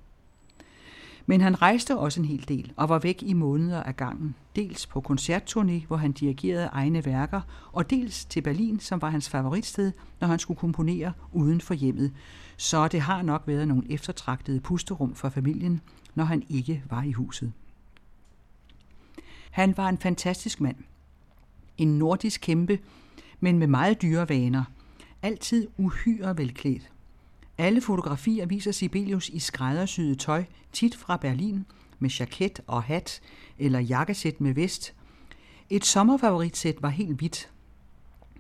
Men 1.26 1.42
han 1.42 1.62
rejste 1.62 1.98
også 1.98 2.22
en 2.22 2.26
hel 2.26 2.46
del 2.48 2.74
og 2.76 2.90
var 2.90 3.00
væk 3.00 3.24
i 3.24 3.34
måneder 3.34 3.84
af 3.84 3.98
gangen. 3.98 4.36
Dels 4.56 4.88
på 4.88 5.04
koncertturné, 5.12 5.88
hvor 5.88 5.98
han 5.98 6.12
dirigerede 6.12 6.66
egne 6.66 7.06
værker, 7.06 7.42
og 7.72 7.90
dels 7.90 8.26
til 8.26 8.42
Berlin, 8.42 8.80
som 8.80 9.02
var 9.02 9.10
hans 9.10 9.30
favoritsted, 9.30 9.92
når 10.22 10.28
han 10.28 10.40
skulle 10.40 10.58
komponere 10.58 11.14
uden 11.32 11.62
for 11.62 11.74
hjemmet. 11.74 12.14
Så 12.58 12.88
det 12.88 13.02
har 13.02 13.22
nok 13.22 13.44
været 13.46 13.68
nogle 13.68 13.92
eftertragtede 13.92 14.60
pusterum 14.60 15.16
for 15.16 15.30
familien, 15.30 15.82
når 16.16 16.24
han 16.24 16.44
ikke 16.50 16.84
var 16.90 17.04
i 17.04 17.12
huset. 17.12 17.54
Han 19.52 19.78
var 19.78 19.90
en 19.90 19.98
fantastisk 19.98 20.62
mand. 20.62 20.76
En 21.78 21.98
nordisk 21.98 22.42
kæmpe, 22.42 22.80
men 23.40 23.60
med 23.60 23.68
meget 23.68 24.02
dyre 24.02 24.30
vaner. 24.30 24.64
Altid 25.22 25.68
uhyre 25.78 26.38
velklædt. 26.38 26.92
Alle 27.58 27.82
fotografier 27.82 28.46
viser 28.46 28.72
Sibelius 28.72 29.30
i 29.30 29.40
skræddersyet 29.40 30.20
tøj, 30.20 30.46
tit 30.72 30.96
fra 30.96 31.18
Berlin, 31.18 31.66
med 32.00 32.10
jaket 32.10 32.62
og 32.68 32.84
hat 32.84 33.22
eller 33.60 33.80
jakkesæt 33.80 34.42
med 34.42 34.54
vest. 34.54 34.94
Et 35.70 35.86
sommerfavoritsæt 35.86 36.76
var 36.82 36.90
helt 36.90 37.18
hvidt. 37.18 37.50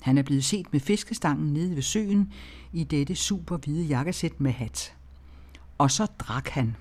Han 0.03 0.17
er 0.17 0.21
blevet 0.21 0.43
set 0.43 0.65
med 0.71 0.79
fiskestangen 0.79 1.53
nede 1.53 1.75
ved 1.75 1.81
søen 1.81 2.33
i 2.73 2.83
dette 2.83 3.15
super 3.15 3.57
hvide 3.57 3.85
jakkesæt 3.85 4.41
med 4.41 4.51
hat. 4.51 4.95
Og 5.77 5.91
så 5.91 6.05
drak 6.19 6.47
han. 6.47 6.75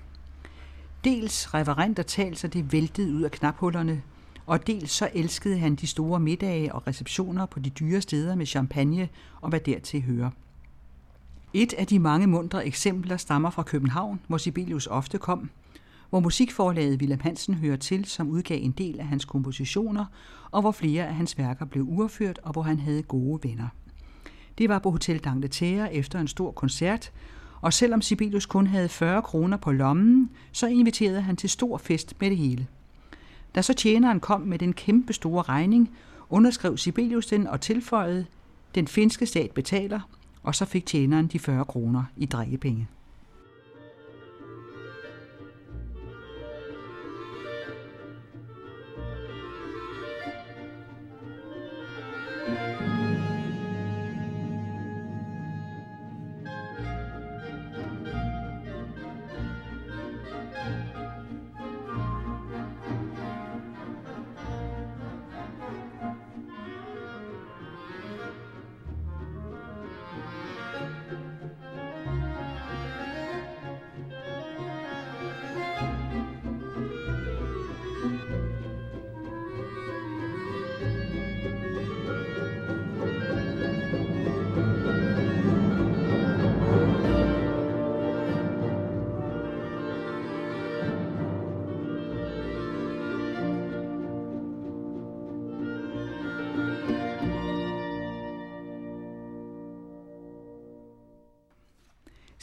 Dels 1.03 1.53
reverent 1.53 1.99
og 1.99 2.07
tal, 2.07 2.37
så 2.37 2.47
det 2.47 2.71
væltede 2.71 3.13
ud 3.13 3.21
af 3.21 3.31
knaphullerne, 3.31 4.01
og 4.45 4.67
dels 4.67 4.91
så 4.91 5.09
elskede 5.13 5.57
han 5.57 5.75
de 5.75 5.87
store 5.87 6.19
middage 6.19 6.75
og 6.75 6.87
receptioner 6.87 7.45
på 7.45 7.59
de 7.59 7.69
dyre 7.69 8.01
steder 8.01 8.35
med 8.35 8.45
champagne 8.45 9.09
og 9.41 9.49
hvad 9.49 9.59
dertil 9.59 10.01
hører. 10.01 10.29
Et 11.53 11.73
af 11.73 11.87
de 11.87 11.99
mange 11.99 12.27
mundre 12.27 12.65
eksempler 12.65 13.17
stammer 13.17 13.49
fra 13.49 13.63
København, 13.63 14.19
hvor 14.27 14.37
Sibelius 14.37 14.87
ofte 14.87 15.17
kom, 15.17 15.49
hvor 16.13 16.19
musikforlaget 16.19 16.99
Wilhelm 16.99 17.21
Hansen 17.21 17.53
hører 17.53 17.75
til, 17.75 18.05
som 18.05 18.29
udgav 18.29 18.59
en 18.61 18.71
del 18.71 18.99
af 18.99 19.05
hans 19.05 19.25
kompositioner, 19.25 20.05
og 20.51 20.61
hvor 20.61 20.71
flere 20.71 21.07
af 21.07 21.15
hans 21.15 21.37
værker 21.37 21.65
blev 21.65 21.83
urført, 21.83 22.39
og 22.43 22.51
hvor 22.51 22.61
han 22.61 22.79
havde 22.79 23.03
gode 23.03 23.49
venner. 23.49 23.67
Det 24.57 24.69
var 24.69 24.79
på 24.79 24.91
Hotel 24.91 25.21
d'Angleterre 25.27 25.91
efter 25.91 26.19
en 26.19 26.27
stor 26.27 26.51
koncert, 26.51 27.11
og 27.61 27.73
selvom 27.73 28.01
Sibelius 28.01 28.45
kun 28.45 28.67
havde 28.67 28.89
40 28.89 29.21
kroner 29.21 29.57
på 29.57 29.71
lommen, 29.71 30.29
så 30.51 30.67
inviterede 30.67 31.21
han 31.21 31.35
til 31.35 31.49
stor 31.49 31.77
fest 31.77 32.15
med 32.21 32.29
det 32.29 32.37
hele. 32.37 32.67
Da 33.55 33.61
så 33.61 33.73
tjeneren 33.73 34.19
kom 34.19 34.41
med 34.41 34.59
den 34.59 34.73
kæmpe 34.73 35.13
store 35.13 35.43
regning, 35.43 35.91
underskrev 36.29 36.77
Sibelius 36.77 37.25
den 37.25 37.47
og 37.47 37.61
tilføjede, 37.61 38.25
den 38.75 38.87
finske 38.87 39.25
stat 39.25 39.51
betaler, 39.51 39.99
og 40.43 40.55
så 40.55 40.65
fik 40.65 40.85
tjeneren 40.85 41.27
de 41.27 41.39
40 41.39 41.65
kroner 41.65 42.03
i 42.17 42.25
drikkepenge. 42.25 42.87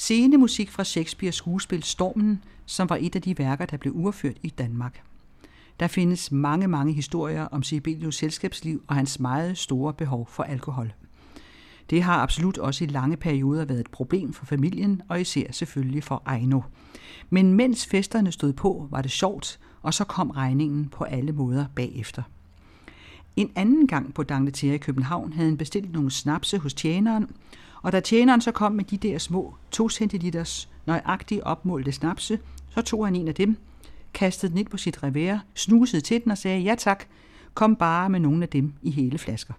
Scenemusik 0.01 0.71
fra 0.71 0.85
Shakespeares 0.85 1.35
skuespil 1.35 1.83
Stormen, 1.83 2.45
som 2.67 2.91
var 2.91 2.99
et 3.01 3.17
af 3.17 3.23
de 3.23 3.39
værker, 3.39 3.67
der 3.67 3.77
blev 3.77 3.93
urført 3.97 4.37
i 4.43 4.49
Danmark. 4.49 5.03
Der 5.81 5.87
findes 5.87 6.33
mange, 6.33 6.69
mange 6.69 6.93
historier 6.93 7.45
om 7.45 7.63
Sibelius 7.63 8.17
selskabsliv 8.17 8.83
og 8.87 8.95
hans 8.95 9.21
meget 9.21 9.59
store 9.59 9.93
behov 9.93 10.29
for 10.31 10.43
alkohol. 10.43 10.93
Det 11.91 12.03
har 12.03 12.19
absolut 12.19 12.59
også 12.59 12.85
i 12.85 12.87
lange 12.87 13.17
perioder 13.17 13.65
været 13.65 13.81
et 13.81 13.91
problem 13.91 14.33
for 14.33 14.47
familien, 14.47 15.03
og 15.09 15.21
især 15.21 15.53
selvfølgelig 15.53 16.05
for 16.05 16.23
Ejno. 16.27 16.61
Men 17.31 17.55
mens 17.55 17.87
festerne 17.87 18.33
stod 18.33 18.53
på, 18.53 18.89
var 18.91 19.03
det 19.03 19.11
sjovt, 19.11 19.61
og 19.83 19.95
så 19.95 20.05
kom 20.05 20.31
regningen 20.31 20.89
på 20.89 21.05
alle 21.05 21.33
måder 21.33 21.67
bagefter. 21.75 22.23
En 23.37 23.51
anden 23.55 23.87
gang 23.87 24.15
på 24.15 24.23
Dangleterre 24.23 24.75
i 24.75 24.79
København 24.79 25.33
havde 25.33 25.49
han 25.49 25.59
bestilt 25.59 25.93
nogle 25.93 26.11
snapse 26.11 26.59
hos 26.59 26.75
tjeneren, 26.75 27.31
og 27.83 27.93
da 27.93 28.01
tjeneren 28.01 28.41
så 28.41 28.53
kom 28.53 28.73
med 28.73 28.85
de 28.85 28.97
der 28.97 29.19
små 29.19 29.55
2 29.71 29.89
centiliters 29.89 30.69
nøjagtigt 30.87 31.43
opmålte 31.43 31.93
snapse, 31.93 32.39
så 32.71 32.83
tog 32.83 33.07
han 33.07 33.17
en 33.17 33.29
af 33.29 33.35
dem, 33.35 33.57
kastede 34.15 34.51
den 34.51 34.59
ind 34.59 34.67
på 34.67 34.77
sit 34.77 35.03
revær, 35.03 35.39
snusede 35.55 36.03
til 36.03 36.25
den 36.25 36.33
og 36.33 36.39
sagde, 36.39 36.61
ja 36.61 36.75
tak, 36.79 37.05
kom 37.55 37.77
bare 37.77 38.11
med 38.11 38.21
nogle 38.21 38.43
af 38.43 38.49
dem 38.49 38.73
i 38.83 38.91
hele 38.91 39.19
flasker. 39.19 39.55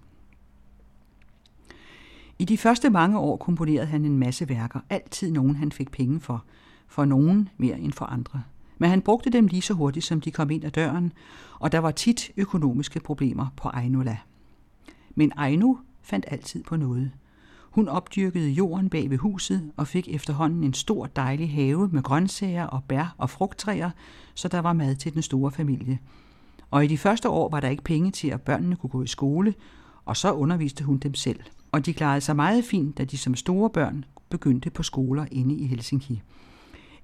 I 2.39 2.45
de 2.45 2.57
første 2.57 2.89
mange 2.89 3.19
år 3.19 3.37
komponerede 3.37 3.85
han 3.85 4.05
en 4.05 4.17
masse 4.17 4.49
værker, 4.49 4.79
altid 4.89 5.31
nogen 5.31 5.55
han 5.55 5.71
fik 5.71 5.91
penge 5.91 6.19
for, 6.19 6.43
for 6.87 7.05
nogen 7.05 7.49
mere 7.57 7.79
end 7.79 7.93
for 7.93 8.05
andre. 8.05 8.43
Men 8.77 8.89
han 8.89 9.01
brugte 9.01 9.29
dem 9.29 9.47
lige 9.47 9.61
så 9.61 9.73
hurtigt, 9.73 10.05
som 10.05 10.21
de 10.21 10.31
kom 10.31 10.51
ind 10.51 10.63
ad 10.63 10.71
døren, 10.71 11.13
og 11.59 11.71
der 11.71 11.79
var 11.79 11.91
tit 11.91 12.31
økonomiske 12.37 12.99
problemer 12.99 13.47
på 13.57 13.69
Ainola. 13.69 14.17
Men 15.15 15.31
Aino 15.37 15.75
fandt 16.01 16.25
altid 16.29 16.63
på 16.63 16.75
noget. 16.75 17.11
Hun 17.71 17.87
opdyrkede 17.87 18.49
jorden 18.49 18.89
bag 18.89 19.09
ved 19.09 19.17
huset 19.17 19.71
og 19.77 19.87
fik 19.87 20.07
efterhånden 20.07 20.63
en 20.63 20.73
stor 20.73 21.05
dejlig 21.05 21.51
have 21.51 21.89
med 21.91 22.03
grøntsager 22.03 22.63
og 22.63 22.83
bær 22.83 23.15
og 23.17 23.29
frugttræer, 23.29 23.91
så 24.33 24.47
der 24.47 24.59
var 24.59 24.73
mad 24.73 24.95
til 24.95 25.13
den 25.13 25.21
store 25.21 25.51
familie. 25.51 25.99
Og 26.71 26.85
i 26.85 26.87
de 26.87 26.97
første 26.97 27.29
år 27.29 27.49
var 27.49 27.59
der 27.59 27.69
ikke 27.69 27.83
penge 27.83 28.11
til, 28.11 28.27
at 28.27 28.41
børnene 28.41 28.75
kunne 28.75 28.89
gå 28.89 29.03
i 29.03 29.07
skole, 29.07 29.53
og 30.05 30.17
så 30.17 30.31
underviste 30.33 30.83
hun 30.83 30.97
dem 30.97 31.13
selv. 31.13 31.39
Og 31.71 31.85
de 31.85 31.93
klarede 31.93 32.21
sig 32.21 32.35
meget 32.35 32.65
fint, 32.65 32.97
da 32.97 33.03
de 33.03 33.17
som 33.17 33.35
store 33.35 33.69
børn 33.69 34.05
begyndte 34.29 34.69
på 34.69 34.83
skoler 34.83 35.25
inde 35.31 35.55
i 35.55 35.67
Helsinki. 35.67 36.21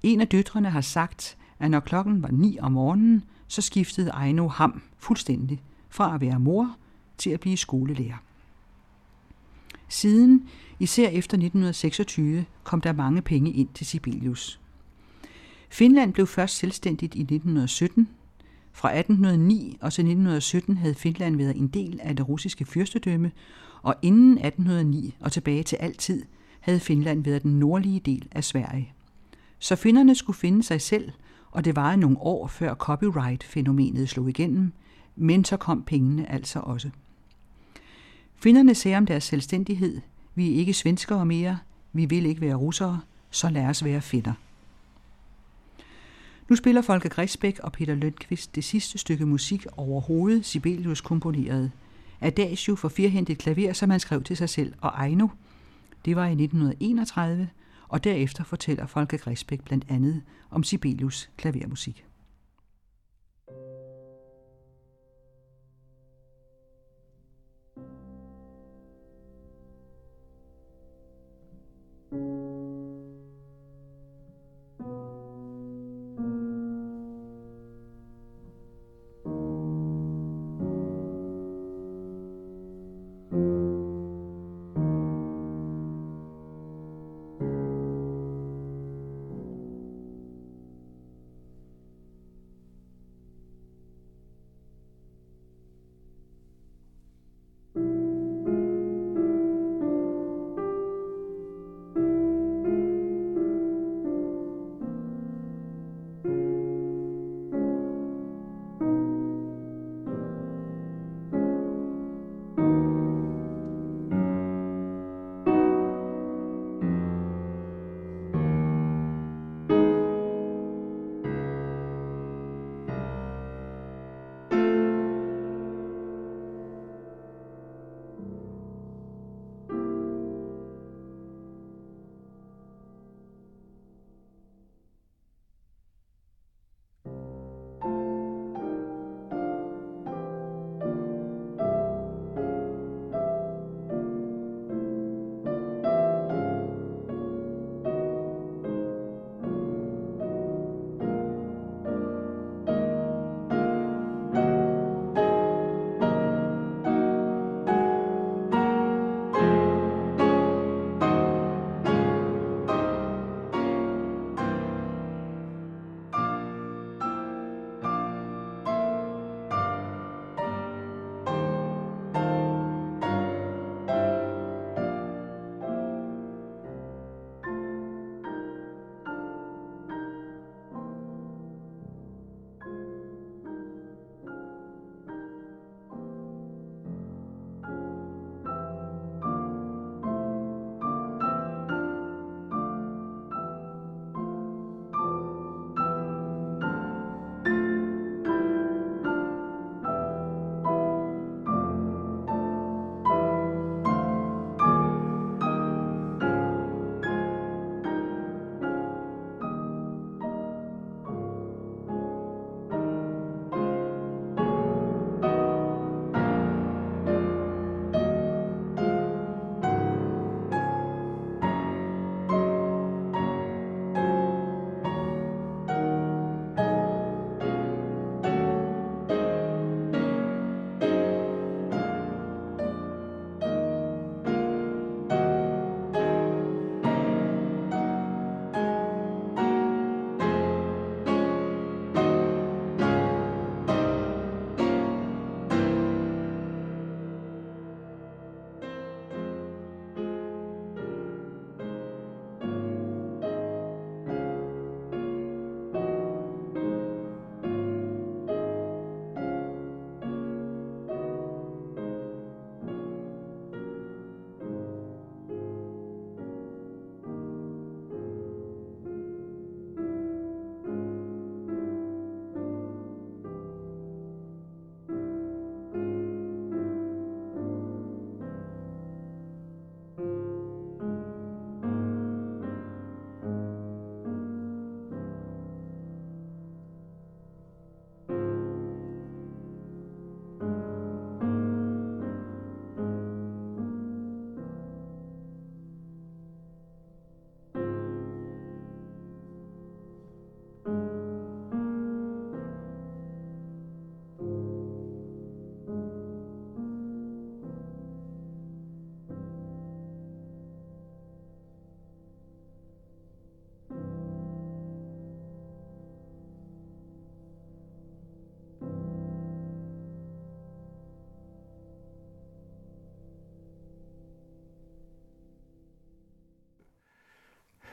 En 0.02 0.20
af 0.20 0.28
døtrene 0.28 0.70
har 0.70 0.80
sagt, 0.80 1.36
at 1.58 1.70
når 1.70 1.80
klokken 1.80 2.22
var 2.22 2.30
ni 2.30 2.58
om 2.60 2.72
morgenen, 2.72 3.24
så 3.46 3.62
skiftede 3.62 4.12
Aino 4.12 4.48
ham 4.48 4.82
fuldstændig 4.98 5.62
fra 5.88 6.14
at 6.14 6.20
være 6.20 6.38
mor 6.38 6.76
til 7.18 7.30
at 7.30 7.40
blive 7.40 7.56
skolelærer. 7.56 8.27
Siden, 9.88 10.48
især 10.80 11.08
efter 11.08 11.36
1926, 11.36 12.44
kom 12.64 12.80
der 12.80 12.92
mange 12.92 13.22
penge 13.22 13.52
ind 13.52 13.68
til 13.74 13.86
Sibelius. 13.86 14.60
Finland 15.70 16.12
blev 16.12 16.26
først 16.26 16.56
selvstændigt 16.56 17.14
i 17.14 17.20
1917. 17.20 18.08
Fra 18.72 18.98
1809 18.98 19.78
og 19.80 19.92
til 19.92 20.02
1917 20.02 20.76
havde 20.76 20.94
Finland 20.94 21.36
været 21.36 21.56
en 21.56 21.68
del 21.68 22.00
af 22.02 22.16
det 22.16 22.28
russiske 22.28 22.64
fyrstedømme, 22.64 23.32
og 23.82 23.94
inden 24.02 24.32
1809 24.32 25.16
og 25.20 25.32
tilbage 25.32 25.62
til 25.62 25.76
altid 25.76 26.22
havde 26.60 26.80
Finland 26.80 27.24
været 27.24 27.42
den 27.42 27.58
nordlige 27.58 28.00
del 28.00 28.28
af 28.32 28.44
Sverige. 28.44 28.92
Så 29.58 29.76
finnerne 29.76 30.14
skulle 30.14 30.36
finde 30.38 30.62
sig 30.62 30.80
selv, 30.80 31.12
og 31.50 31.64
det 31.64 31.76
varede 31.76 32.00
nogle 32.00 32.18
år 32.20 32.46
før 32.46 32.74
copyright-fænomenet 32.74 34.08
slog 34.08 34.28
igennem, 34.28 34.72
men 35.16 35.44
så 35.44 35.56
kom 35.56 35.82
pengene 35.82 36.32
altså 36.32 36.60
også. 36.60 36.90
Finderne 38.40 38.74
sagde 38.74 38.96
om 38.96 39.06
deres 39.06 39.24
selvstændighed, 39.24 40.00
vi 40.34 40.52
er 40.52 40.56
ikke 40.56 40.74
svenskere 40.74 41.26
mere, 41.26 41.58
vi 41.92 42.04
vil 42.04 42.26
ikke 42.26 42.40
være 42.40 42.54
russere, 42.54 43.00
så 43.30 43.50
lad 43.50 43.66
os 43.66 43.84
være 43.84 44.00
finder. 44.00 44.32
Nu 46.48 46.56
spiller 46.56 46.82
Folke 46.82 47.08
Grisbæk 47.08 47.58
og 47.58 47.72
Peter 47.72 47.94
Lønqvist 47.94 48.54
det 48.54 48.64
sidste 48.64 48.98
stykke 48.98 49.26
musik 49.26 49.66
overhovedet 49.76 50.44
Sibelius 50.44 51.00
komponerede. 51.00 51.70
Adagio 52.20 52.76
for 52.76 52.88
firhændigt 52.88 53.38
klaver, 53.38 53.72
som 53.72 53.90
han 53.90 54.00
skrev 54.00 54.22
til 54.22 54.36
sig 54.36 54.48
selv, 54.48 54.74
og 54.80 55.02
Aino. 55.02 55.28
Det 56.04 56.16
var 56.16 56.26
i 56.26 56.32
1931, 56.32 57.48
og 57.88 58.04
derefter 58.04 58.44
fortæller 58.44 58.86
Folke 58.86 59.18
Grisbæk 59.18 59.64
blandt 59.64 59.84
andet 59.88 60.22
om 60.50 60.62
Sibelius 60.62 61.30
klavermusik. 61.36 62.07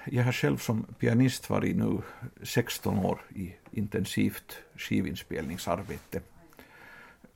jag 0.05 0.23
har 0.23 0.31
själv 0.31 0.57
som 0.57 0.83
pianist 0.99 1.49
varit 1.49 1.75
nu 1.75 2.01
16 2.43 2.97
år 2.97 3.21
i 3.35 3.53
intensivt 3.71 4.57
skivinspelningsarbete. 4.75 6.21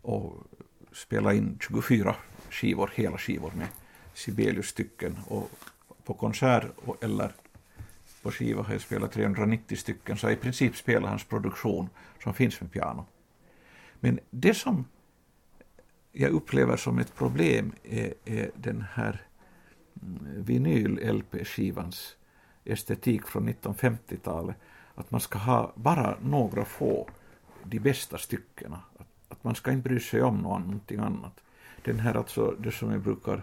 Och 0.01 0.43
spelat 0.91 1.34
in 1.34 1.58
24 1.62 2.15
skivor, 2.49 2.91
hela 2.95 3.17
skivor 3.17 3.51
med 3.55 3.67
Sibelius-stycken. 4.13 5.17
Och 5.27 5.51
på 6.03 6.13
konsert 6.13 6.65
eller 7.01 7.32
på 8.21 8.32
skiva 8.32 8.63
har 8.63 8.73
jag 8.73 8.82
spelat 8.82 9.12
390 9.12 9.77
stycken, 9.77 10.17
så 10.17 10.29
i 10.29 10.36
princip 10.36 10.75
spelar 10.75 11.10
hans 11.10 11.23
produktion 11.23 11.89
som 12.23 12.34
finns 12.34 12.62
med 12.62 12.71
piano. 12.71 13.05
Men 13.99 14.19
det 14.29 14.53
som 14.53 14.86
jag 16.12 16.32
upplever 16.32 16.77
som 16.77 16.99
ett 16.99 17.15
problem 17.15 17.73
är, 17.84 18.13
är 18.25 18.51
den 18.55 18.86
här 18.93 19.21
mm, 20.01 20.43
vinyl-LP-skivans 20.43 22.15
estetik 22.69 23.27
från 23.27 23.49
1950-talet. 23.49 24.55
Att 24.95 25.12
man 25.12 25.21
ska 25.21 25.39
ha 25.39 25.73
bara 25.75 26.17
några 26.21 26.65
få, 26.65 27.10
de 27.63 27.79
bästa 27.79 28.17
styckena. 28.17 28.82
Att, 28.97 29.08
att 29.27 29.43
man 29.43 29.55
ska 29.55 29.71
inte 29.71 29.89
bry 29.89 29.99
sig 29.99 30.21
om 30.21 30.38
någonting 30.38 30.99
annat. 30.99 31.41
Den 31.84 31.99
här 31.99 32.15
alltså, 32.15 32.51
det 32.51 32.71
som 32.71 32.91
jag 32.91 33.01
brukar 33.01 33.41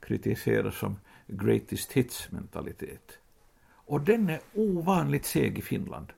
kritisera 0.00 0.70
som 0.70 0.96
greatest 1.26 1.92
hits-mentalitet. 1.92 3.18
Och 3.90 4.00
den 4.00 4.28
är 4.28 4.40
ovanligt 4.54 5.24
seg 5.26 5.58
i 5.58 5.62
Finland. 5.62 6.12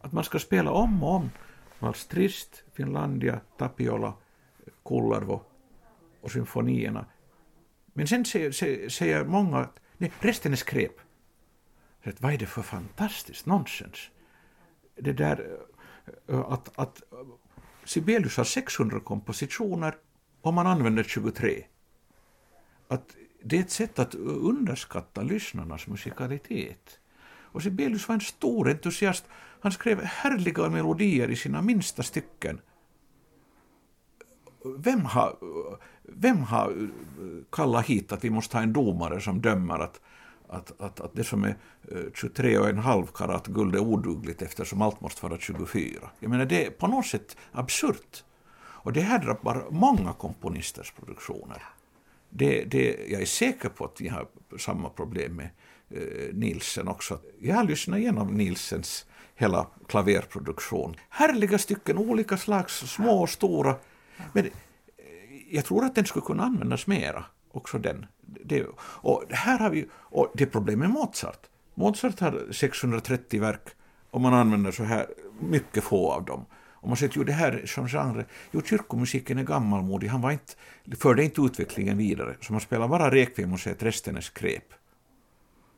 Att 0.00 0.12
man 0.12 0.24
ska 0.24 0.38
spela 0.38 0.70
om 0.70 1.02
och 1.02 1.14
om 1.14 1.30
Vals 1.78 2.06
Trist, 2.06 2.64
Finlandia, 2.72 3.40
Tapiola, 3.58 4.14
Kullervo 4.84 5.40
och 6.20 6.30
symfonierna. 6.30 7.06
Men 7.92 8.06
sen 8.06 8.24
säger, 8.24 8.88
säger 8.88 9.24
många 9.24 9.58
att 9.58 9.80
nej, 9.96 10.12
resten 10.20 10.52
är 10.52 10.56
skräp. 10.56 11.00
Vad 12.18 12.32
är 12.32 12.38
det 12.38 12.46
för 12.46 12.62
fantastiskt 12.62 13.46
nonsens? 13.46 14.10
Det 14.96 15.12
där 15.12 15.58
eh, 16.28 16.38
att, 16.38 16.78
att 16.78 17.02
Sibelius 17.84 18.36
har 18.36 18.44
600 18.44 19.00
kompositioner 19.00 19.94
och 20.42 20.54
man 20.54 20.66
använder 20.66 21.02
23. 21.02 21.64
Att 22.88 23.16
det 23.42 23.56
är 23.56 23.60
ett 23.60 23.70
sätt 23.70 23.98
att 23.98 24.14
underskatta 24.14 25.22
lyssnarnas 25.22 25.86
musikalitet. 25.86 26.98
Och 27.56 27.62
Sibelius 27.62 28.08
var 28.08 28.14
en 28.14 28.20
stor 28.20 28.70
entusiast. 28.70 29.24
Han 29.60 29.72
skrev 29.72 30.02
härliga 30.02 30.68
melodier 30.68 31.30
i 31.30 31.36
sina 31.36 31.62
minsta 31.62 32.02
stycken. 32.02 32.60
Vem 34.78 35.00
har, 35.00 35.36
vem 36.02 36.38
har 36.38 36.90
kallat 37.52 37.86
hit 37.86 38.12
att 38.12 38.24
vi 38.24 38.30
måste 38.30 38.56
ha 38.56 38.62
en 38.62 38.72
domare 38.72 39.20
som 39.20 39.40
dömer 39.40 39.78
att, 39.78 40.00
att, 40.48 40.80
att, 40.80 41.00
att 41.00 41.14
det 41.14 41.24
som 41.24 41.44
är 41.44 41.56
23,5 41.90 42.98
eh, 42.98 43.06
karat 43.14 43.46
guld 43.46 43.74
är 43.74 43.80
odugligt 43.80 44.42
eftersom 44.42 44.82
allt 44.82 45.00
måste 45.00 45.26
vara 45.26 45.38
24. 45.38 46.10
Jag 46.20 46.30
menar, 46.30 46.44
det 46.44 46.66
är 46.66 46.70
på 46.70 46.86
något 46.86 47.06
sätt 47.06 47.36
absurt. 47.52 48.24
Och 48.58 48.92
det 48.92 49.00
här 49.00 49.18
drabbar 49.18 49.66
många 49.70 50.12
komponisters 50.12 50.92
produktioner. 50.92 51.62
Det, 52.30 52.64
det, 52.64 53.06
jag 53.08 53.22
är 53.22 53.26
säker 53.26 53.68
på 53.68 53.84
att 53.84 54.00
vi 54.00 54.08
har 54.08 54.28
samma 54.58 54.88
problem 54.88 55.36
med 55.36 55.48
eh, 55.90 56.34
Nielsen 56.34 56.88
också. 56.88 57.18
Jag 57.40 57.54
har 57.54 57.64
lyssnat 57.64 57.98
igenom 57.98 58.28
Nielsens 58.34 59.06
hela 59.34 59.66
klaverproduktion. 59.88 60.96
Härliga 61.08 61.58
stycken, 61.58 61.98
olika 61.98 62.36
slags, 62.36 62.74
små 62.74 63.22
och 63.22 63.30
stora. 63.30 63.76
Men 64.32 64.44
eh, 64.44 64.52
jag 65.50 65.64
tror 65.64 65.84
att 65.84 65.94
den 65.94 66.06
skulle 66.06 66.26
kunna 66.26 66.42
användas 66.42 66.86
mera, 66.86 67.24
också 67.50 67.78
den. 67.78 68.06
Det, 68.46 68.66
och 68.78 69.24
här 69.30 69.58
har 69.58 69.70
vi, 69.70 69.86
och 69.94 70.32
det 70.34 70.44
är 70.44 70.48
problem 70.48 70.78
med 70.78 70.90
Mozart. 70.90 71.46
Mozart 71.74 72.20
har 72.20 72.52
630 72.52 73.40
verk 73.40 73.68
och 74.10 74.20
man 74.20 74.34
använder 74.34 74.70
så 74.70 74.82
här 74.82 75.06
mycket 75.40 75.84
få 75.84 76.12
av 76.12 76.24
dem. 76.24 76.46
Och 76.54 76.88
man 76.88 76.96
säger 76.96 77.10
att 77.10 77.16
jo, 77.16 77.24
det 77.24 77.32
här 77.32 77.62
som 77.66 77.88
genre, 77.88 78.24
jo, 78.50 78.62
kyrkomusiken 78.64 79.38
är 79.38 79.44
gammalmodig, 79.44 80.08
han 80.08 80.20
var 80.20 80.30
inte, 80.30 80.52
förde 80.98 81.24
inte 81.24 81.40
utvecklingen 81.40 81.98
vidare, 81.98 82.36
så 82.40 82.52
man 82.52 82.60
spelar 82.60 82.88
bara 82.88 83.10
rekviem 83.10 83.52
och 83.52 83.60
säger 83.60 83.76
att 83.76 83.82
resten 83.82 84.16
är 84.16 84.20
skräp. 84.20 84.74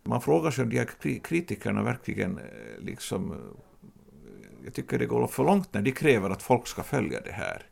Man 0.05 0.21
frågar 0.21 0.51
sig 0.51 0.65
om 0.65 0.71
de 0.71 0.79
här 0.79 1.21
kritikerna 1.21 1.83
verkligen 1.83 2.39
eh, 2.39 2.45
liksom, 2.81 3.33
eh, 3.33 3.39
jag 4.65 4.75
tycker 4.75 4.99
det 4.99 5.07
går 5.07 5.27
för 5.27 5.45
långt 5.45 5.75
när 5.75 5.83
de 5.83 5.93
kräver 5.93 6.31
att 6.31 6.43
folk 6.43 6.67
ska 6.67 6.83
följa 6.83 7.21
det 7.21 7.33
här. 7.33 7.67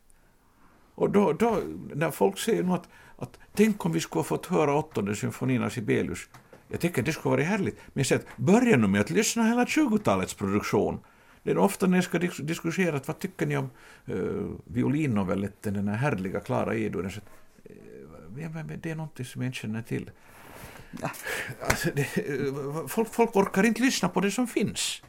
Och 0.97 1.09
då, 1.09 1.33
då 1.33 1.61
när 1.93 2.11
folk 2.11 2.39
säger 2.39 2.63
nu 2.63 2.73
att, 2.73 2.89
att 3.17 3.39
tänk 3.53 3.85
om 3.85 3.91
vi 3.91 3.99
skulle 3.99 4.19
ha 4.19 4.23
fått 4.23 4.45
höra 4.45 4.75
åttonde 4.75 5.15
symfonin 5.15 5.63
av 5.63 5.69
Sibelius, 5.69 6.29
jag 6.67 6.79
tycker 6.79 7.01
det 7.01 7.13
skulle 7.13 7.35
vara 7.35 7.43
härligt, 7.43 7.75
men 7.75 7.99
jag 7.99 8.05
säger 8.05 8.21
att 8.21 8.37
börja 8.37 8.77
nu 8.77 8.87
med 8.87 9.01
att 9.01 9.09
lyssna 9.09 9.43
hela 9.43 9.65
20-talets 9.65 10.33
produktion 10.33 10.99
det 11.47 11.51
är 11.51 11.57
ofta 11.57 11.87
när 11.87 11.97
jag 11.97 12.03
ska 12.03 12.19
diskutera 12.19 13.01
vad 13.05 13.19
tycker 13.19 13.45
ni 13.45 13.57
om 13.57 13.69
uh, 14.09 14.51
violinnovelletten, 14.65 15.73
den 15.73 15.87
här 15.87 15.95
härliga 15.95 16.39
Klara 16.39 16.75
Edun. 16.75 17.11
Så, 17.11 17.19
uh, 17.19 18.77
det 18.81 18.89
är 18.91 18.95
någonting 18.95 19.25
som 19.25 19.41
jag 19.41 19.49
inte 19.49 19.57
känner 19.57 19.81
till. 19.81 20.11
Ja. 21.01 21.11
Alltså, 21.69 21.89
det, 21.95 22.29
uh, 22.29 22.87
folk, 22.87 23.13
folk 23.13 23.35
orkar 23.35 23.63
inte 23.63 23.81
lyssna 23.81 24.09
på 24.09 24.19
det 24.19 24.31
som 24.31 24.47
finns. 24.47 25.01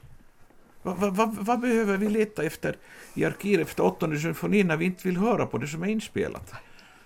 Vad 0.88 1.16
va, 1.16 1.27
va, 1.27 1.35
va 1.40 1.57
behöver 1.57 1.96
vi 1.96 2.09
leta 2.09 2.44
efter 2.44 2.77
i 3.14 3.24
arkivet 3.24 3.68
efter 3.68 3.85
åttonde 3.85 4.18
symfonin 4.18 4.66
när 4.66 4.77
vi 4.77 4.85
inte 4.85 5.09
vill 5.09 5.16
höra 5.16 5.46
på 5.46 5.59
det 5.59 5.66
som 5.66 5.83
är 5.83 5.87
inspelat? 5.87 6.53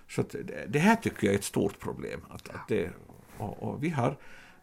Så 0.09 0.21
att, 0.21 0.35
det 0.68 0.79
här 0.79 0.97
tycker 0.97 1.27
jag 1.27 1.35
är 1.35 1.38
ett 1.38 1.45
stort 1.45 1.79
problem. 1.79 2.21
Att, 2.31 2.49
att 2.49 2.68
det, 2.68 2.90
och, 3.38 3.62
och 3.62 3.85
vi 3.85 3.88
har 3.88 4.16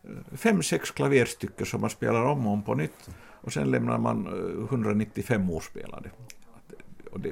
eh, 0.03 0.37
fem, 0.37 0.63
sex 0.63 0.91
klaverstycken 0.91 1.65
som 1.65 1.81
man 1.81 1.89
spelar 1.89 2.23
om 2.25 2.47
och 2.47 2.53
om 2.53 2.63
på 2.63 2.75
nytt 2.75 3.09
och 3.41 3.53
sen 3.53 3.71
lämnar 3.71 3.97
man 3.97 4.27
eh, 4.27 4.63
195 4.63 5.49
ospelade. 5.49 6.11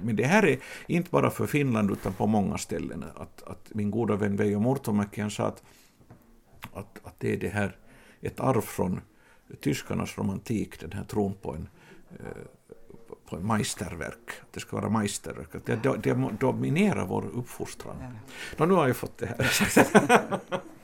Men 0.01 0.15
det 0.15 0.25
här 0.25 0.45
är 0.45 0.59
inte 0.87 1.09
bara 1.09 1.29
för 1.29 1.47
Finland 1.47 1.91
utan 1.91 2.13
på 2.13 2.27
många 2.27 2.57
ställen. 2.57 3.05
Att, 3.15 3.43
att 3.43 3.71
min 3.73 3.91
goda 3.91 4.15
vän 4.15 4.35
Veijo 4.35 4.59
Murtomäki 4.59 5.29
sa 5.29 5.45
att, 5.45 5.63
att, 6.73 6.99
att 7.03 7.19
det 7.19 7.33
är 7.33 7.37
det 7.37 7.49
här 7.49 7.75
ett 8.21 8.39
arv 8.39 8.61
från 8.61 9.01
tyskarnas 9.61 10.17
romantik, 10.17 10.79
den 10.79 10.91
här 10.91 11.03
tron 11.03 11.33
på 11.33 11.53
en, 11.53 11.69
eh, 12.19 13.39
majsterverk, 13.39 14.41
att 14.41 14.53
det 14.53 14.59
ska 14.59 14.75
vara 14.75 14.89
majsterverk, 14.89 15.55
att 15.55 15.65
det, 15.65 16.03
det 16.03 16.37
dominerar 16.39 17.05
vår 17.05 17.25
uppfostran. 17.25 17.95
Nå, 18.57 18.65
nu 18.65 18.73
har 18.73 18.87
jag 18.87 18.95
fått 18.95 19.17
det 19.17 19.25
här. 19.25 20.39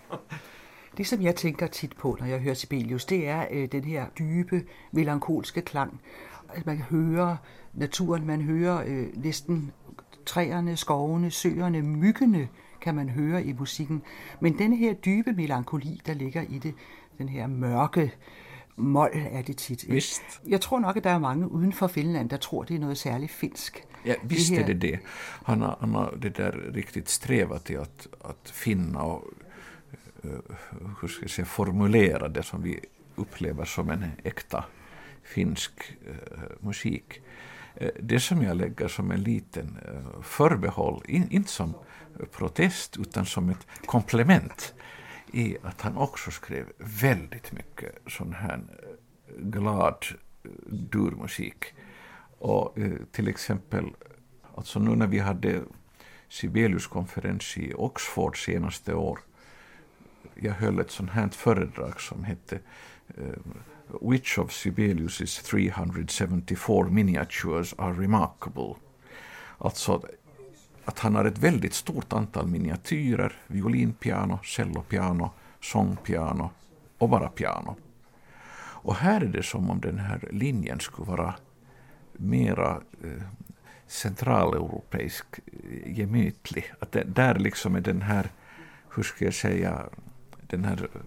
Det, 0.98 1.06
som 1.06 1.22
jeg 1.22 1.36
tænker 1.36 1.68
tit 1.68 1.98
på, 1.98 2.18
når 2.20 2.28
jeg 2.28 2.40
hører 2.40 2.54
Sibelius, 2.54 3.06
det 3.06 3.28
er 3.28 3.46
øh, 3.52 3.68
den 3.72 3.84
her 3.84 4.06
dybe, 4.20 4.64
melankolske 4.92 5.62
klang. 5.62 6.02
At 6.50 6.66
man 6.66 6.78
hører 6.78 7.38
naturen, 7.74 8.26
man 8.26 8.42
hører 8.42 8.84
øh, 8.88 9.24
næsten 9.24 9.72
træerne, 10.26 10.78
skovene, 10.78 11.32
søerne, 11.32 11.82
myggene, 11.82 12.48
kan 12.82 12.96
man 12.96 13.10
høre 13.10 13.44
i 13.44 13.54
musikken. 13.54 14.02
Men 14.40 14.58
den 14.58 14.74
her 14.74 14.94
dybe 14.94 15.34
melankoli, 15.34 16.02
der 16.06 16.14
ligger 16.14 16.42
i 16.42 16.58
det, 16.58 16.76
den 17.18 17.30
her 17.30 17.48
mørke 17.48 18.14
mål 18.76 19.10
er 19.14 19.42
det 19.42 19.58
tit. 19.58 19.86
Visst. 19.92 20.22
Jeg 20.48 20.62
tror 20.62 20.80
nok, 20.80 20.98
at 20.98 21.04
der 21.04 21.10
er 21.10 21.20
mange 21.20 21.52
uden 21.52 21.74
for 21.74 21.88
Finland, 21.88 22.30
der 22.30 22.38
tror, 22.38 22.64
det 22.64 22.76
er 22.76 22.80
noget 22.80 22.98
særligt 22.98 23.32
finsk. 23.32 23.84
Ja, 24.06 24.14
visst 24.24 24.50
det 24.50 24.60
är 24.60 24.66
det 24.66 24.82
det. 24.82 25.00
Han 25.46 25.62
har, 25.62 25.78
han 25.80 25.94
har 25.96 26.18
det 26.22 26.38
där 26.38 26.72
riktigt 26.76 27.10
strävat 27.10 27.70
i 27.70 27.78
att, 27.78 28.08
att 28.22 28.50
finna 28.50 29.00
och 29.00 29.24
Eh, 30.24 30.56
hur 31.02 31.08
ska 31.08 31.24
jag 31.24 31.30
säga, 31.30 31.46
formulera 31.46 32.28
det 32.28 32.44
som 32.44 32.62
vi 32.62 32.80
upplever 33.16 33.66
som 33.66 33.90
en 33.90 34.06
äkta 34.24 34.66
finsk 35.24 35.72
uh, 36.08 36.16
musik. 36.60 37.22
Det 38.00 38.20
som 38.20 38.42
jag 38.42 38.58
lägger 38.58 38.88
som 38.88 39.12
en 39.12 39.24
liten 39.24 39.78
förbehåll, 40.22 41.04
in, 41.08 41.28
inte 41.30 41.50
som 41.50 41.74
protest 42.32 42.98
utan 42.98 43.26
som 43.26 43.50
ett 43.50 43.68
komplement, 43.86 44.74
är 45.34 45.58
att 45.64 45.82
han 45.82 45.98
också 45.98 46.32
skrev 46.32 46.66
väldigt 46.78 47.52
mycket 47.52 47.96
sån 48.08 48.34
här 48.34 48.60
eh, 48.70 49.44
glad 49.44 50.06
eh, 50.44 50.50
durmusik. 50.70 51.66
Och 52.40 52.78
eh, 52.78 52.92
till 53.12 53.28
exempel, 53.28 53.86
alltså 54.56 54.80
nu 54.80 54.96
när 54.96 55.08
vi 55.08 55.20
hade 55.20 55.62
Sibelius-konferens 56.30 57.58
i 57.58 57.74
Oxford 57.74 58.46
senaste 58.46 58.94
år, 58.94 59.20
jag 60.36 60.54
höll 60.54 60.80
ett 60.80 60.92
sånt 60.92 61.12
här 61.12 61.30
föredrag 61.30 62.02
som 62.02 62.24
hette 62.24 62.60
eh, 63.18 63.40
Which 64.02 64.40
of 64.40 64.52
Sibelius' 64.52 65.44
374 65.44 66.90
miniatures 66.90 67.74
are 67.78 67.94
remarkable? 67.94 68.76
Alltså 69.58 70.02
att 70.86 71.00
han 71.00 71.16
har 71.16 71.26
ett 71.26 71.38
väldigt 71.38 71.74
stort 71.74 72.14
antal 72.14 72.48
miniatyrer, 72.48 73.34
violinpiano, 73.48 74.40
cellopiano, 74.44 75.32
sångpiano 75.62 76.50
och 76.98 77.10
bara 77.10 77.30
piano. 77.30 77.76
Och 78.84 78.96
här 78.96 79.22
är 79.22 79.28
det 79.28 79.44
som 79.44 79.70
om 79.70 79.82
den 79.82 80.00
här 80.00 80.30
linjen 80.32 80.80
skulle 80.80 81.08
vara 81.08 81.36
mera 82.14 82.82
eh, 83.04 83.24
centraleuropeisk, 83.88 85.26
eh, 85.46 85.98
gemytlig. 86.00 86.74
Att 86.80 86.92
det, 86.92 87.04
där 87.04 87.36
liksom 87.36 87.76
är 87.76 87.82
den 87.82 88.02
här, 88.02 88.32
hur 88.96 89.04
ska 89.04 89.26
jag 89.26 89.34
säga, 89.34 89.84
den 90.48 90.66
här 90.66 90.90
eh, 90.94 91.00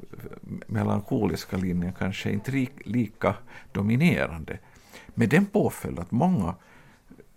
melankoliska 0.66 1.56
linjen 1.56 1.92
kanske 1.98 2.30
inte 2.30 2.66
lika 2.84 3.34
dominerande. 3.72 4.58
Med 5.06 5.28
den 5.28 5.46
påföljd 5.46 5.98
att 5.98 6.10
många, 6.10 6.54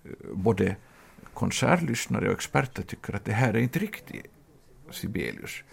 eh, 0.04 0.12
både 0.34 0.76
konsertlyssnare 1.40 2.28
och 2.28 2.34
experter, 2.34 2.84
tycker 2.84 3.16
att 3.16 3.26
det 3.26 3.32
här 3.34 3.54
är 3.54 3.60
inte 3.60 3.80
riktigt 3.80 4.26
Sibelius. 4.92 5.64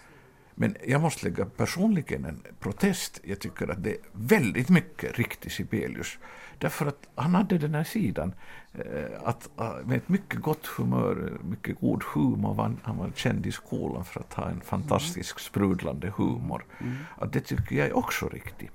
Men 0.55 0.77
jag 0.87 1.01
måste 1.01 1.27
lägga 1.27 1.47
personligen 1.47 2.25
en 2.25 2.43
protest. 2.61 3.21
Jag 3.25 3.41
tycker 3.41 3.69
att 3.71 3.83
det 3.83 3.91
är 3.91 3.99
väldigt 4.13 4.69
mycket 4.69 5.19
riktig 5.19 5.53
Sibelius. 5.53 6.19
Därför 6.59 6.87
att 6.87 7.09
han 7.15 7.35
hade 7.35 7.59
den 7.59 7.75
här 7.75 7.85
sidan, 7.85 8.35
eh, 8.73 9.23
att, 9.25 9.51
eh, 9.61 9.77
med 9.85 9.97
ett 9.97 10.09
mycket 10.09 10.41
gott 10.41 10.67
humör, 10.67 11.39
mycket 11.43 11.81
god 11.81 12.03
humor. 12.15 12.79
Han, 12.83 12.99
var 12.99 13.13
känd 13.15 13.47
i 13.47 13.53
skolan 13.53 14.05
för 14.05 14.21
att 14.21 14.35
ha 14.35 14.49
en 14.49 14.61
fantastisk 14.61 15.39
sprudlande 15.39 16.13
humor. 16.17 16.65
Mm. 16.81 16.97
Att 17.19 17.33
det 17.33 17.41
tycker 17.41 17.77
jag 17.77 17.87
är 17.87 17.97
också 17.97 18.29
riktigt. 18.29 18.71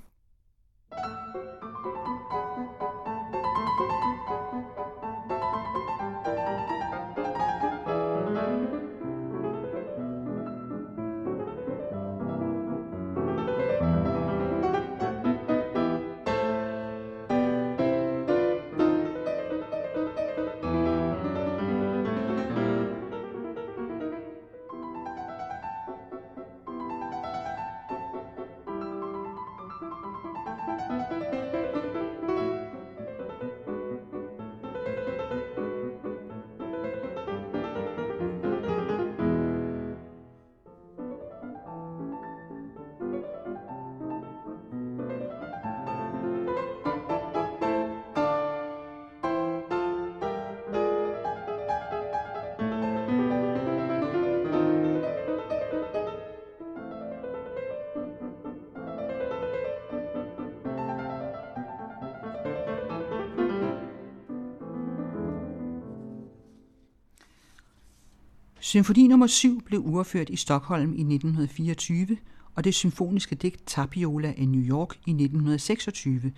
Symfoni 68.71 69.07
nummer 69.07 69.27
7 69.27 69.61
blev 69.65 69.81
uafført 69.85 70.29
i 70.29 70.35
Stockholm 70.35 70.93
i 70.93 71.01
1924, 71.01 72.17
og 72.55 72.63
det 72.63 72.73
symfoniske 72.73 73.35
digt 73.35 73.63
Tapiola 73.65 74.33
i 74.37 74.45
New 74.45 74.61
York 74.61 74.95
i 74.95 75.09
1926, 75.09 76.31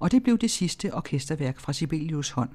og 0.00 0.12
det 0.12 0.22
blev 0.22 0.38
det 0.38 0.50
sidste 0.50 0.94
orkesterværk 0.94 1.60
fra 1.60 1.72
Sibelius 1.72 2.30
hånd. 2.30 2.50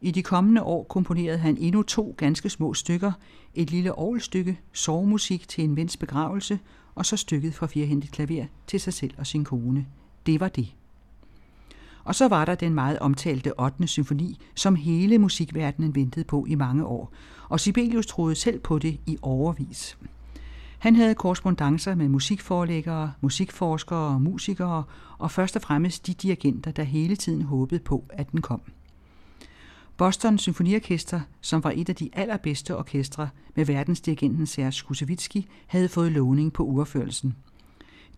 I 0.00 0.10
de 0.10 0.22
kommende 0.22 0.62
år 0.62 0.84
komponerede 0.84 1.38
han 1.38 1.56
endnu 1.56 1.82
to 1.82 2.14
ganske 2.18 2.50
små 2.50 2.74
stykker, 2.74 3.12
et 3.54 3.70
lille 3.70 3.94
orgelstykke, 3.94 4.60
sorgmusik 4.72 5.48
til 5.48 5.64
en 5.64 5.76
vens 5.76 5.96
begravelse, 5.96 6.58
og 6.94 7.06
så 7.06 7.16
stykket 7.16 7.54
for 7.54 7.66
firehændigt 7.66 8.12
klaver 8.12 8.46
til 8.66 8.80
sig 8.80 8.92
selv 8.92 9.14
og 9.18 9.26
sin 9.26 9.44
kone. 9.44 9.86
Det 10.26 10.40
var 10.40 10.48
det. 10.48 10.74
Og 12.06 12.14
så 12.14 12.28
var 12.28 12.44
der 12.44 12.54
den 12.54 12.74
meget 12.74 12.98
omtalte 12.98 13.60
8. 13.60 13.86
symfoni, 13.86 14.38
som 14.54 14.74
hele 14.74 15.18
musikverdenen 15.18 15.94
ventede 15.94 16.24
på 16.24 16.44
i 16.48 16.54
mange 16.54 16.84
år, 16.84 17.12
og 17.48 17.60
Sibelius 17.60 18.06
troede 18.06 18.34
selv 18.34 18.60
på 18.60 18.78
det 18.78 19.00
i 19.06 19.18
overvis. 19.22 19.98
Han 20.78 20.96
havde 20.96 21.14
korrespondencer 21.14 21.94
med 21.94 22.08
musikforlæggere, 22.08 23.12
musikforskere 23.20 24.14
og 24.14 24.22
musikere, 24.22 24.84
og 25.18 25.30
først 25.30 25.56
og 25.56 25.62
fremmest 25.62 26.06
de 26.06 26.14
dirigenter, 26.14 26.70
der 26.70 26.82
hele 26.82 27.16
tiden 27.16 27.42
håbede 27.42 27.80
på, 27.80 28.04
at 28.08 28.32
den 28.32 28.42
kom. 28.42 28.60
Boston 29.96 30.38
Symfoniorkester, 30.38 31.20
som 31.40 31.64
var 31.64 31.72
et 31.76 31.88
af 31.88 31.96
de 31.96 32.10
allerbedste 32.12 32.76
orkestre 32.76 33.28
med 33.56 33.64
verdensdirigenten 33.64 34.46
Serge 34.46 34.86
Kusevitski, 34.86 35.46
havde 35.66 35.88
fået 35.88 36.12
lovning 36.12 36.52
på 36.52 36.62
urførelsen. 36.62 37.36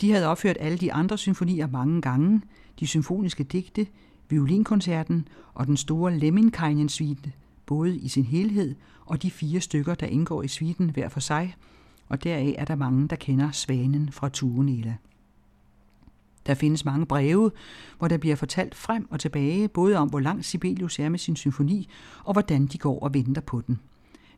De 0.00 0.12
havde 0.12 0.26
opført 0.26 0.56
alle 0.60 0.78
de 0.78 0.92
andre 0.92 1.18
symfonier 1.18 1.66
mange 1.66 2.02
gange, 2.02 2.42
de 2.80 2.86
symfoniske 2.86 3.44
digte, 3.44 3.86
violinkoncerten 4.28 5.28
og 5.54 5.66
den 5.66 5.76
store 5.76 6.18
Lemminkainen-suite, 6.18 7.32
både 7.66 7.96
i 7.96 8.08
sin 8.08 8.24
helhed 8.24 8.74
og 9.06 9.22
de 9.22 9.30
fire 9.30 9.60
stykker, 9.60 9.94
der 9.94 10.06
indgår 10.06 10.42
i 10.42 10.48
suiten 10.48 10.90
hver 10.90 11.08
for 11.08 11.20
sig, 11.20 11.56
og 12.08 12.24
deraf 12.24 12.54
er 12.58 12.64
der 12.64 12.74
mange, 12.74 13.08
der 13.08 13.16
kender 13.16 13.50
Svanen 13.50 14.12
fra 14.12 14.28
Turenela. 14.28 14.96
Der 16.46 16.54
findes 16.54 16.84
mange 16.84 17.06
breve, 17.06 17.50
hvor 17.98 18.08
der 18.08 18.18
bliver 18.18 18.36
fortalt 18.36 18.74
frem 18.74 19.06
og 19.10 19.20
tilbage, 19.20 19.68
både 19.68 19.96
om 19.96 20.08
hvor 20.08 20.20
langt 20.20 20.44
Sibelius 20.44 20.98
er 20.98 21.08
med 21.08 21.18
sin 21.18 21.36
symfoni, 21.36 21.88
og 22.24 22.32
hvordan 22.32 22.66
de 22.66 22.78
går 22.78 22.98
og 22.98 23.14
venter 23.14 23.40
på 23.40 23.60
den. 23.60 23.80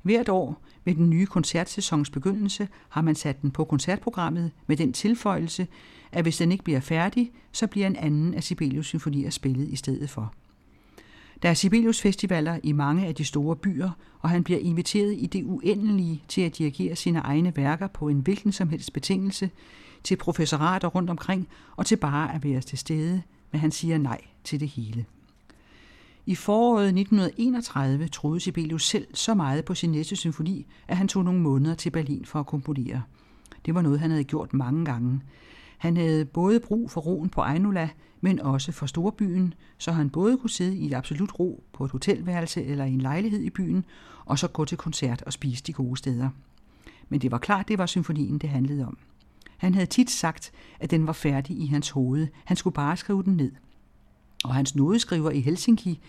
Hvert 0.02 0.28
år 0.28 0.62
ved 0.84 0.94
den 0.94 1.10
nye 1.10 1.26
koncertsæsons 1.26 2.10
begyndelse 2.10 2.68
har 2.88 3.02
man 3.02 3.14
sat 3.14 3.42
den 3.42 3.50
på 3.50 3.64
koncertprogrammet 3.64 4.50
med 4.66 4.76
den 4.76 4.92
tilføjelse, 4.92 5.66
at 6.12 6.24
hvis 6.24 6.36
den 6.36 6.52
ikke 6.52 6.64
bliver 6.64 6.80
færdig, 6.80 7.32
så 7.52 7.66
bliver 7.66 7.86
en 7.86 7.96
anden 7.96 8.34
af 8.34 8.42
Sibelius 8.42 8.86
symfonier 8.86 9.30
spillet 9.30 9.68
i 9.68 9.76
stedet 9.76 10.10
for. 10.10 10.34
Der 11.42 11.48
er 11.48 11.54
Sibelius 11.54 12.00
festivaler 12.00 12.58
i 12.62 12.72
mange 12.72 13.06
af 13.06 13.14
de 13.14 13.24
store 13.24 13.56
byer, 13.56 13.90
og 14.20 14.30
han 14.30 14.44
bliver 14.44 14.60
inviteret 14.60 15.16
i 15.18 15.26
det 15.26 15.44
uendelige 15.44 16.22
til 16.28 16.40
at 16.40 16.58
dirigere 16.58 16.96
sine 16.96 17.18
egne 17.18 17.56
værker 17.56 17.86
på 17.86 18.08
en 18.08 18.20
hvilken 18.20 18.52
som 18.52 18.68
helst 18.68 18.92
betingelse, 18.92 19.50
til 20.04 20.16
professorater 20.16 20.88
rundt 20.88 21.10
omkring 21.10 21.48
og 21.76 21.86
til 21.86 21.96
bare 21.96 22.34
at 22.34 22.44
være 22.44 22.60
til 22.60 22.78
stede, 22.78 23.22
men 23.52 23.60
han 23.60 23.70
siger 23.70 23.98
nej 23.98 24.20
til 24.44 24.60
det 24.60 24.68
hele. 24.68 25.04
I 26.30 26.34
foråret 26.34 26.84
1931 26.84 28.08
troede 28.08 28.40
Sibelius 28.40 28.86
selv 28.86 29.06
så 29.14 29.34
meget 29.34 29.64
på 29.64 29.74
sin 29.74 29.90
næste 29.90 30.16
symfoni, 30.16 30.66
at 30.88 30.96
han 30.96 31.08
tog 31.08 31.24
nogle 31.24 31.40
måneder 31.40 31.74
til 31.74 31.90
Berlin 31.90 32.24
for 32.24 32.40
at 32.40 32.46
komponere. 32.46 33.02
Det 33.66 33.74
var 33.74 33.82
noget, 33.82 34.00
han 34.00 34.10
havde 34.10 34.24
gjort 34.24 34.54
mange 34.54 34.84
gange. 34.84 35.20
Han 35.78 35.96
havde 35.96 36.24
både 36.24 36.60
brug 36.60 36.90
for 36.90 37.00
roen 37.00 37.28
på 37.28 37.40
Ejnula, 37.40 37.88
men 38.20 38.40
også 38.40 38.72
for 38.72 38.86
storbyen, 38.86 39.54
så 39.78 39.92
han 39.92 40.10
både 40.10 40.38
kunne 40.38 40.50
sidde 40.50 40.76
i 40.76 40.86
et 40.86 40.94
absolut 40.94 41.38
ro 41.38 41.64
på 41.72 41.84
et 41.84 41.90
hotelværelse 41.90 42.64
eller 42.64 42.84
i 42.84 42.92
en 42.92 43.00
lejlighed 43.00 43.40
i 43.40 43.50
byen, 43.50 43.84
og 44.24 44.38
så 44.38 44.48
gå 44.48 44.64
til 44.64 44.78
koncert 44.78 45.22
og 45.22 45.32
spise 45.32 45.64
de 45.66 45.72
gode 45.72 45.96
steder. 45.96 46.28
Men 47.08 47.20
det 47.20 47.30
var 47.30 47.38
klart, 47.38 47.68
det 47.68 47.78
var 47.78 47.86
symfonien, 47.86 48.38
det 48.38 48.50
handlede 48.50 48.86
om. 48.86 48.98
Han 49.56 49.74
havde 49.74 49.86
tit 49.86 50.10
sagt, 50.10 50.52
at 50.80 50.90
den 50.90 51.06
var 51.06 51.12
færdig 51.12 51.58
i 51.58 51.66
hans 51.66 51.90
hoved. 51.90 52.26
Han 52.44 52.56
skulle 52.56 52.74
bare 52.74 52.96
skrive 52.96 53.22
den 53.22 53.36
ned. 53.36 53.52
Og 54.44 54.54
hans 54.54 54.74
nodeskriver 54.74 55.30
i 55.30 55.40
Helsinki, 55.40 56.00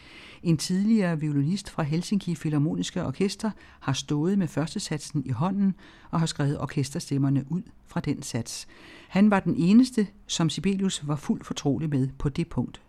en 0.44 0.58
tidligere 0.58 1.20
violinist 1.20 1.70
fra 1.70 1.84
Helsinki 1.84 2.36
Philharmoniske 2.36 3.06
Orkester, 3.06 3.52
har 3.80 3.94
stået 3.94 4.38
med 4.38 4.48
første 4.48 4.80
satsen 4.80 5.26
i 5.26 5.30
hånden 5.30 5.76
og 6.12 6.20
har 6.20 6.26
skrevet 6.26 6.60
orkesterstemmerne 6.60 7.46
ud 7.50 7.62
fra 7.88 8.00
den 8.00 8.22
sats. 8.22 8.68
Han 9.10 9.32
var 9.32 9.40
den 9.40 9.56
eneste, 9.58 10.08
som 10.28 10.50
Sibelius 10.50 11.08
var 11.08 11.16
fuldt 11.16 11.46
fortrolig 11.46 11.90
med 11.90 12.10
på 12.20 12.30
det 12.30 12.48
punkt. 12.48 12.82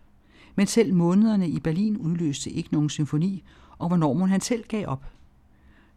Men 0.55 0.67
selv 0.67 0.93
månederne 0.93 1.49
i 1.49 1.59
Berlin 1.59 1.97
udløste 1.97 2.49
ikke 2.49 2.73
nogen 2.73 2.89
symfoni, 2.89 3.43
og 3.77 3.87
hvornår 3.87 4.25
han 4.25 4.41
selv 4.41 4.63
gav 4.67 4.87
op. 4.87 5.05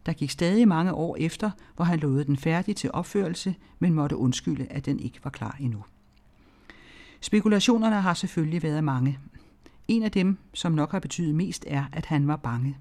Der 0.06 0.12
gik 0.12 0.30
stadig 0.30 0.68
mange 0.68 0.92
år 0.92 1.16
efter, 1.20 1.50
hvor 1.76 1.84
han 1.84 1.98
lovede 1.98 2.24
den 2.24 2.36
færdig 2.36 2.76
til 2.76 2.90
opførelse, 2.92 3.54
men 3.78 3.94
måtte 3.94 4.16
undskylde, 4.16 4.66
at 4.70 4.86
den 4.86 5.00
ikke 5.00 5.20
var 5.24 5.30
klar 5.30 5.56
endnu. 5.60 5.84
Spekulationerne 7.20 8.00
har 8.00 8.14
selvfølgelig 8.14 8.62
været 8.62 8.84
mange. 8.84 9.18
En 9.88 10.02
af 10.02 10.10
dem, 10.10 10.38
som 10.54 10.72
nok 10.72 10.92
har 10.92 10.98
betydet 10.98 11.34
mest, 11.34 11.64
er, 11.68 11.84
at 11.92 12.06
han 12.06 12.28
var 12.28 12.36
bange. 12.36 12.76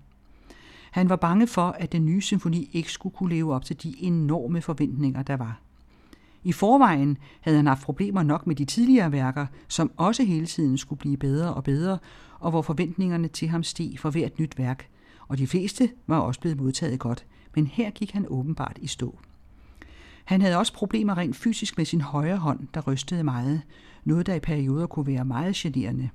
Han 0.92 1.10
var 1.10 1.16
bange 1.16 1.48
for, 1.48 1.68
at 1.68 1.92
den 1.92 2.06
nye 2.06 2.22
symfoni 2.22 2.70
ikke 2.74 2.92
skulle 2.92 3.16
kunne 3.16 3.36
leve 3.36 3.54
op 3.54 3.66
til 3.66 3.84
de 3.84 4.04
enorme 4.04 4.62
forventninger, 4.62 5.24
der 5.24 5.38
var. 5.38 5.60
I 6.44 6.52
forvejen 6.52 7.18
havde 7.42 7.58
han 7.58 7.68
haft 7.68 7.84
problemer 7.84 8.24
nok 8.24 8.48
med 8.48 8.56
de 8.56 8.66
tidligere 8.66 9.12
værker, 9.12 9.46
som 9.68 9.92
også 9.98 10.24
hele 10.24 10.46
tiden 10.46 10.78
skulle 10.78 11.00
blive 11.00 11.18
bedre 11.18 11.54
og 11.54 11.64
bedre, 11.64 11.98
og 12.40 12.52
hvor 12.52 12.62
forventningerne 12.62 13.28
til 13.28 13.48
ham 13.48 13.64
steg 13.64 13.96
for 14.00 14.10
hvert 14.10 14.40
nyt 14.40 14.58
værk. 14.58 14.88
Og 15.28 15.38
de 15.38 15.48
fleste 15.48 15.90
var 16.08 16.20
også 16.20 16.40
blevet 16.40 16.58
modtaget 16.58 17.00
godt, 17.00 17.26
men 17.56 17.68
her 17.68 17.90
gik 17.90 18.12
han 18.12 18.26
åbenbart 18.30 18.78
i 18.82 18.88
stå. 18.88 19.20
Han 20.26 20.42
havde 20.42 20.58
også 20.58 20.74
problemer 20.74 21.18
rent 21.18 21.36
fysisk 21.36 21.78
med 21.78 21.86
sin 21.86 22.02
højre 22.02 22.38
hånd, 22.38 22.68
der 22.74 22.82
rystede 22.82 23.24
meget, 23.24 23.62
noget 24.04 24.26
der 24.26 24.34
i 24.34 24.40
perioder 24.40 24.88
kunne 24.88 25.08
være 25.08 25.26
meget 25.26 25.56
generende. 25.56 26.10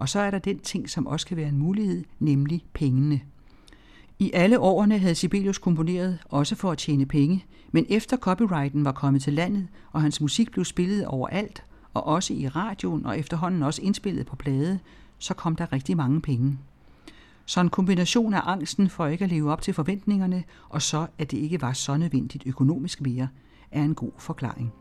Og 0.00 0.08
så 0.08 0.20
er 0.20 0.30
der 0.30 0.38
den 0.38 0.58
ting, 0.58 0.90
som 0.90 1.06
også 1.06 1.26
kan 1.26 1.36
være 1.36 1.48
en 1.48 1.58
mulighed, 1.58 2.04
nemlig 2.18 2.64
pengene. 2.72 3.20
I 4.18 4.30
alle 4.34 4.58
årene 4.58 4.98
havde 4.98 5.14
Sibelius 5.14 5.58
komponeret 5.58 6.18
også 6.24 6.54
for 6.54 6.72
at 6.72 6.78
tjene 6.78 7.06
penge, 7.06 7.44
men 7.72 7.86
efter 7.88 8.16
copyrighten 8.16 8.84
var 8.84 8.92
kommet 8.92 9.22
til 9.22 9.32
landet, 9.32 9.68
og 9.92 10.02
hans 10.02 10.20
musik 10.20 10.50
blev 10.50 10.64
spillet 10.64 11.06
overalt, 11.06 11.64
og 11.94 12.06
også 12.06 12.34
i 12.34 12.48
radioen 12.48 13.06
og 13.06 13.18
efterhånden 13.18 13.62
også 13.62 13.82
indspillet 13.82 14.26
på 14.26 14.36
plade, 14.36 14.78
så 15.18 15.34
kom 15.34 15.56
der 15.56 15.72
rigtig 15.72 15.96
mange 15.96 16.20
penge. 16.20 16.58
Så 17.46 17.60
en 17.60 17.68
kombination 17.68 18.34
af 18.34 18.40
angsten 18.44 18.88
for 18.88 19.06
ikke 19.06 19.24
at 19.24 19.30
leve 19.30 19.52
op 19.52 19.62
til 19.62 19.74
forventningerne, 19.74 20.44
og 20.68 20.82
så 20.82 21.06
at 21.18 21.30
det 21.30 21.38
ikke 21.38 21.62
var 21.62 21.72
så 21.72 21.96
nødvendigt 21.96 22.46
økonomisk 22.46 23.00
mere, 23.00 23.28
er 23.70 23.82
en 23.82 23.94
god 23.94 24.12
forklaring. 24.18 24.72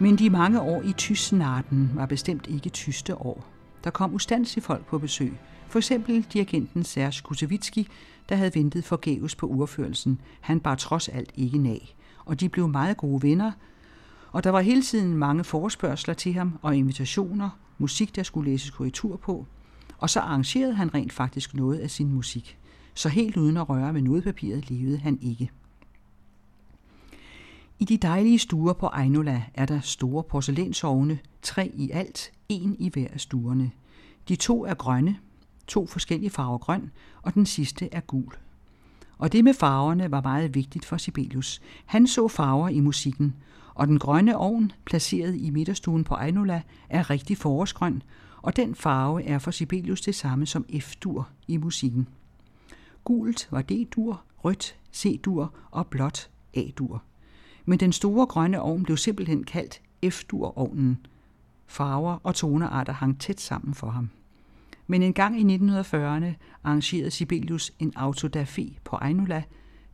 Men 0.00 0.16
de 0.16 0.30
mange 0.30 0.60
år 0.60 0.82
i 0.82 0.92
tysnarten 0.92 1.90
var 1.94 2.06
bestemt 2.06 2.46
ikke 2.46 2.68
tyste 2.68 3.16
år. 3.16 3.44
Der 3.84 3.90
kom 3.90 4.14
ustandsige 4.14 4.62
folk 4.62 4.86
på 4.86 4.98
besøg. 4.98 5.38
For 5.68 5.78
eksempel 5.78 6.22
dirigenten 6.22 6.84
Serge 6.84 7.22
Kusevitski, 7.22 7.88
der 8.28 8.36
havde 8.36 8.54
ventet 8.54 8.84
forgæves 8.84 9.34
på 9.34 9.46
urførelsen. 9.46 10.20
Han 10.40 10.60
bar 10.60 10.74
trods 10.74 11.08
alt 11.08 11.32
ikke 11.34 11.58
nag. 11.58 11.94
Og 12.24 12.40
de 12.40 12.48
blev 12.48 12.68
meget 12.68 12.96
gode 12.96 13.22
venner, 13.22 13.52
og 14.32 14.44
der 14.44 14.50
var 14.50 14.60
hele 14.60 14.82
tiden 14.82 15.16
mange 15.16 15.44
forespørgseler 15.44 16.14
til 16.14 16.32
ham 16.32 16.58
og 16.62 16.76
invitationer, 16.76 17.50
musik, 17.78 18.16
der 18.16 18.22
skulle 18.22 18.50
læses 18.50 18.70
korrektur 18.70 19.16
på. 19.16 19.46
Og 19.98 20.10
så 20.10 20.20
arrangerede 20.20 20.74
han 20.74 20.94
rent 20.94 21.12
faktisk 21.12 21.54
noget 21.54 21.78
af 21.78 21.90
sin 21.90 22.12
musik. 22.12 22.58
Så 22.94 23.08
helt 23.08 23.36
uden 23.36 23.56
at 23.56 23.68
røre 23.68 23.92
med 23.92 24.02
nodepapiret 24.02 24.70
levede 24.70 24.98
han 24.98 25.18
ikke. 25.22 25.50
I 27.80 27.84
de 27.84 27.96
dejlige 27.96 28.38
stuer 28.38 28.72
på 28.72 28.86
Ejnola 28.86 29.42
er 29.54 29.66
der 29.66 29.80
store 29.80 30.24
porcelænsovne, 30.24 31.18
tre 31.42 31.72
i 31.74 31.90
alt, 31.90 32.32
en 32.48 32.76
i 32.78 32.88
hver 32.88 33.06
af 33.12 33.20
stuerne. 33.20 33.70
De 34.28 34.36
to 34.36 34.64
er 34.64 34.74
grønne, 34.74 35.18
to 35.66 35.86
forskellige 35.86 36.30
farver 36.30 36.58
grøn, 36.58 36.90
og 37.22 37.34
den 37.34 37.46
sidste 37.46 37.88
er 37.94 38.00
gul. 38.00 38.32
Og 39.18 39.32
det 39.32 39.44
med 39.44 39.54
farverne 39.54 40.10
var 40.10 40.22
meget 40.22 40.54
vigtigt 40.54 40.84
for 40.84 40.96
Sibelius. 40.96 41.60
Han 41.86 42.06
så 42.06 42.28
farver 42.28 42.68
i 42.68 42.80
musikken, 42.80 43.34
og 43.74 43.86
den 43.86 43.98
grønne 43.98 44.36
ovn, 44.36 44.72
placeret 44.84 45.36
i 45.36 45.50
midterstuen 45.50 46.04
på 46.04 46.14
Ejnola, 46.14 46.62
er 46.88 47.10
rigtig 47.10 47.36
forårsgrøn, 47.36 48.02
og 48.42 48.56
den 48.56 48.74
farve 48.74 49.24
er 49.24 49.38
for 49.38 49.50
Sibelius 49.50 50.00
det 50.00 50.14
samme 50.14 50.46
som 50.46 50.66
F-dur 50.80 51.28
i 51.48 51.56
musikken. 51.56 52.08
Gult 53.04 53.48
var 53.50 53.62
D-dur, 53.62 54.22
rødt 54.44 54.76
C-dur 54.94 55.54
og 55.70 55.86
blåt 55.86 56.30
A-dur 56.54 57.02
men 57.68 57.80
den 57.80 57.92
store 57.92 58.26
grønne 58.26 58.60
ovn 58.60 58.82
blev 58.82 58.96
simpelthen 58.96 59.44
kaldt 59.44 59.80
F-dur-ovnen. 60.10 61.06
Farver 61.66 62.18
og 62.22 62.34
tonearter 62.34 62.92
hang 62.92 63.20
tæt 63.20 63.40
sammen 63.40 63.74
for 63.74 63.90
ham. 63.90 64.10
Men 64.86 65.02
en 65.02 65.12
gang 65.12 65.40
i 65.40 65.56
1940'erne 65.56 66.34
arrangerede 66.64 67.10
Sibelius 67.10 67.72
en 67.78 67.92
autodafé 67.96 68.78
på 68.84 68.96
Ejnula. 68.96 69.42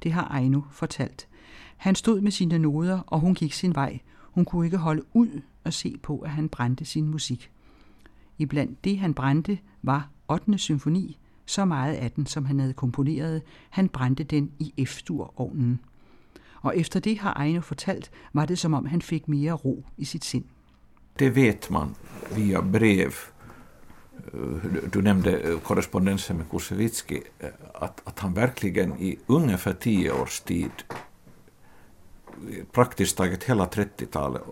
Det 0.03 0.12
har 0.12 0.29
Ejnu 0.29 0.64
fortalt. 0.70 1.29
Han 1.77 1.95
stod 1.95 2.20
med 2.20 2.31
sine 2.31 2.59
noder, 2.59 3.01
og 3.07 3.20
hun 3.20 3.35
gik 3.35 3.53
sin 3.53 3.75
vej. 3.75 3.99
Hun 4.22 4.45
kunne 4.45 4.66
ikke 4.66 4.79
holde 4.79 5.03
ud 5.12 5.41
og 5.64 5.72
se 5.72 5.97
på, 6.03 6.18
at 6.18 6.31
han 6.31 6.49
brændte 6.49 6.85
sin 6.85 7.09
musik. 7.09 7.51
Iblandt 8.39 8.85
det, 8.85 8.99
han 8.99 9.14
brændte, 9.14 9.59
var 9.83 10.09
8. 10.29 10.59
symfoni, 10.59 11.18
så 11.47 11.64
meget 11.64 11.95
af 11.95 12.11
den, 12.11 12.27
som 12.27 12.45
han 12.45 12.61
havde 12.61 12.72
komponeret. 12.72 13.43
Han 13.70 13.89
brændte 13.89 14.25
den 14.25 14.51
i 14.59 14.85
F-dur-ovnen 14.85 15.81
og 16.65 16.77
efter 16.77 17.01
det 17.01 17.19
har 17.19 17.33
Ejno 17.33 17.61
fortalt, 17.61 18.11
var 18.33 18.47
det 18.47 18.59
som 18.59 18.75
om 18.75 18.87
han 18.87 19.03
fik 19.03 19.29
mere 19.29 19.53
ro 19.53 19.85
i 19.97 20.05
sitt 20.05 20.25
sind. 20.25 20.45
Det 21.19 21.37
vet 21.37 21.71
man 21.71 21.95
via 22.35 22.61
brev. 22.61 23.12
Du 24.93 25.03
nämnde 25.03 25.59
korrespondensen 25.62 26.37
med 26.37 26.49
Kusevitski, 26.51 27.21
att, 27.75 28.01
att 28.05 28.19
han 28.19 28.35
verkligen 28.35 28.93
i 28.99 29.19
ungefär 29.27 29.73
tio 29.73 30.12
års 30.12 30.41
tid, 30.41 30.71
praktiskt 32.73 33.17
taget 33.17 33.45
hela 33.45 33.67
30-talet, 33.67 34.43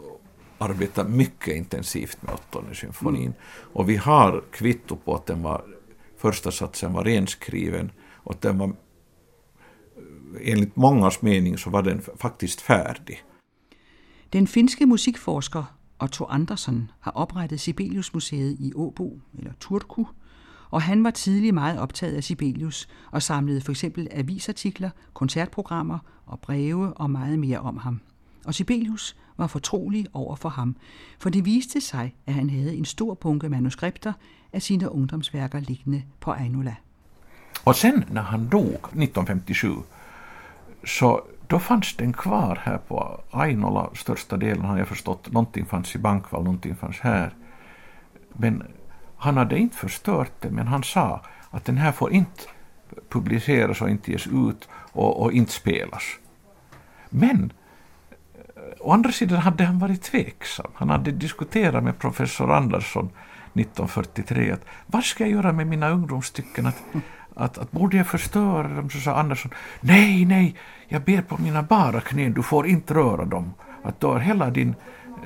arbetat 0.58 1.10
mycket 1.10 1.54
intensivt 1.54 2.22
med 2.22 2.34
åttonde 2.34 2.74
symfonin. 2.74 3.22
Mm. 3.22 3.34
Och 3.72 3.88
vi 3.88 3.96
har 3.96 4.44
kvitto 4.50 4.96
på 4.96 5.14
att 5.14 5.26
den 5.26 5.42
var, 5.42 5.64
första 6.16 6.50
satsen 6.50 6.92
var 6.92 7.04
renskriven 7.04 7.90
och 8.24 8.34
att 8.34 8.40
den 8.40 8.58
var 8.58 8.72
enligt 10.40 10.76
mångas 10.76 11.22
mening 11.22 11.58
så 11.58 11.70
var 11.70 11.80
den 11.80 12.02
faktiskt 12.20 12.60
färdig. 12.60 13.22
Den 14.32 14.46
finske 14.46 14.86
musikforsker 14.86 15.76
Otto 16.00 16.24
Andersson 16.24 16.90
har 17.00 17.10
oprettet 17.10 17.60
Sibelius-museet 17.60 18.56
i 18.60 18.72
Åbo, 18.74 19.20
eller 19.38 19.52
Turku, 19.60 20.04
og 20.70 20.82
han 20.82 21.04
var 21.04 21.10
tidlig 21.10 21.54
meget 21.54 21.78
optaget 21.78 22.16
af 22.16 22.24
Sibelius 22.24 22.88
og 23.10 23.22
samlede 23.22 23.60
for 23.60 23.72
eksempel 23.72 24.08
avisartikler, 24.10 24.90
koncertprogrammer 25.14 25.98
og 26.26 26.40
breve 26.40 26.92
og 26.92 27.10
meget 27.10 27.38
mere 27.38 27.58
om 27.58 27.76
ham. 27.76 28.00
Og 28.44 28.54
Sibelius 28.54 29.16
var 29.36 29.46
fortrolig 29.46 30.06
over 30.12 30.36
for 30.36 30.48
ham, 30.48 30.76
for 31.18 31.30
det 31.30 31.44
viste 31.44 31.80
sig, 31.80 32.14
at 32.26 32.34
han 32.34 32.50
havde 32.50 32.76
en 32.76 32.84
stor 32.84 33.14
bunke 33.14 33.48
manuskripter 33.48 34.12
af 34.52 34.62
sine 34.62 34.92
ungdomsværker 34.92 35.60
liggende 35.60 36.02
på 36.20 36.32
Ainola. 36.32 36.74
Och 37.64 37.76
sen 37.76 38.04
när 38.10 38.22
han 38.22 38.48
dog 38.48 38.74
1957 38.74 39.68
så 40.84 41.22
då 41.46 41.58
fanns 41.58 41.96
den 41.96 42.12
kvar 42.12 42.60
här 42.62 42.78
på 42.78 43.20
Ainola, 43.30 43.90
största 43.94 44.36
delen 44.36 44.64
har 44.64 44.78
jag 44.78 44.88
förstått. 44.88 45.32
Någonting 45.32 45.66
fanns 45.66 45.94
i 45.94 45.98
Bankvall, 45.98 46.44
någonting 46.44 46.74
fanns 46.74 47.00
här. 47.00 47.34
Men 48.32 48.62
han 49.16 49.36
hade 49.36 49.58
inte 49.58 49.76
förstört 49.76 50.32
det, 50.40 50.50
men 50.50 50.66
han 50.66 50.82
sa 50.82 51.20
att 51.50 51.64
den 51.64 51.76
här 51.76 51.92
får 51.92 52.12
inte 52.12 52.42
publiceras 53.08 53.80
och 53.80 53.90
inte 53.90 54.12
ges 54.12 54.26
ut 54.26 54.68
och, 54.72 55.22
och 55.22 55.32
inte 55.32 55.52
spelas. 55.52 56.02
Men 57.08 57.52
eh, 58.34 58.62
å 58.80 58.92
andra 58.92 59.12
sidan 59.12 59.38
hade 59.38 59.64
han 59.64 59.78
varit 59.78 60.02
tveksam. 60.02 60.70
Han 60.74 60.90
hade 60.90 61.10
diskuterat 61.10 61.84
med 61.84 61.98
professor 61.98 62.52
Andersson 62.52 63.10
1943 63.54 64.50
att 64.50 64.64
vad 64.86 65.04
ska 65.04 65.24
jag 65.24 65.30
göra 65.30 65.52
med 65.52 65.66
mina 65.66 65.90
ungdomsstycken? 65.90 66.66
Att, 66.66 66.82
att, 67.34 67.58
att 67.58 67.72
borde 67.72 67.96
jag 67.96 68.06
förstöra 68.06 68.68
dem? 68.68 68.78
Um 68.78 68.90
Så 68.90 69.00
sa 69.00 69.14
Andersson, 69.14 69.50
nej, 69.80 70.24
nej, 70.24 70.56
jag 70.88 71.02
ber 71.02 71.22
på 71.22 71.42
mina 71.42 71.62
bara 71.62 72.00
knän, 72.00 72.32
du 72.32 72.42
får 72.42 72.66
inte 72.66 72.94
röra 72.94 73.24
dem. 73.24 73.54
Att 73.82 74.00
då 74.00 74.14
är 74.14 74.18
hela 74.18 74.50
din 74.50 74.74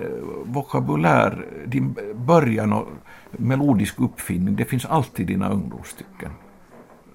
eh, 0.00 0.08
vokabulär, 0.44 1.46
din 1.66 1.96
början 2.14 2.72
och 2.72 2.88
melodisk 3.30 4.00
uppfinning, 4.00 4.56
det 4.56 4.64
finns 4.64 4.84
alltid 4.84 5.30
i 5.30 5.32
dina 5.32 5.48
ungdomsstycken. 5.48 6.30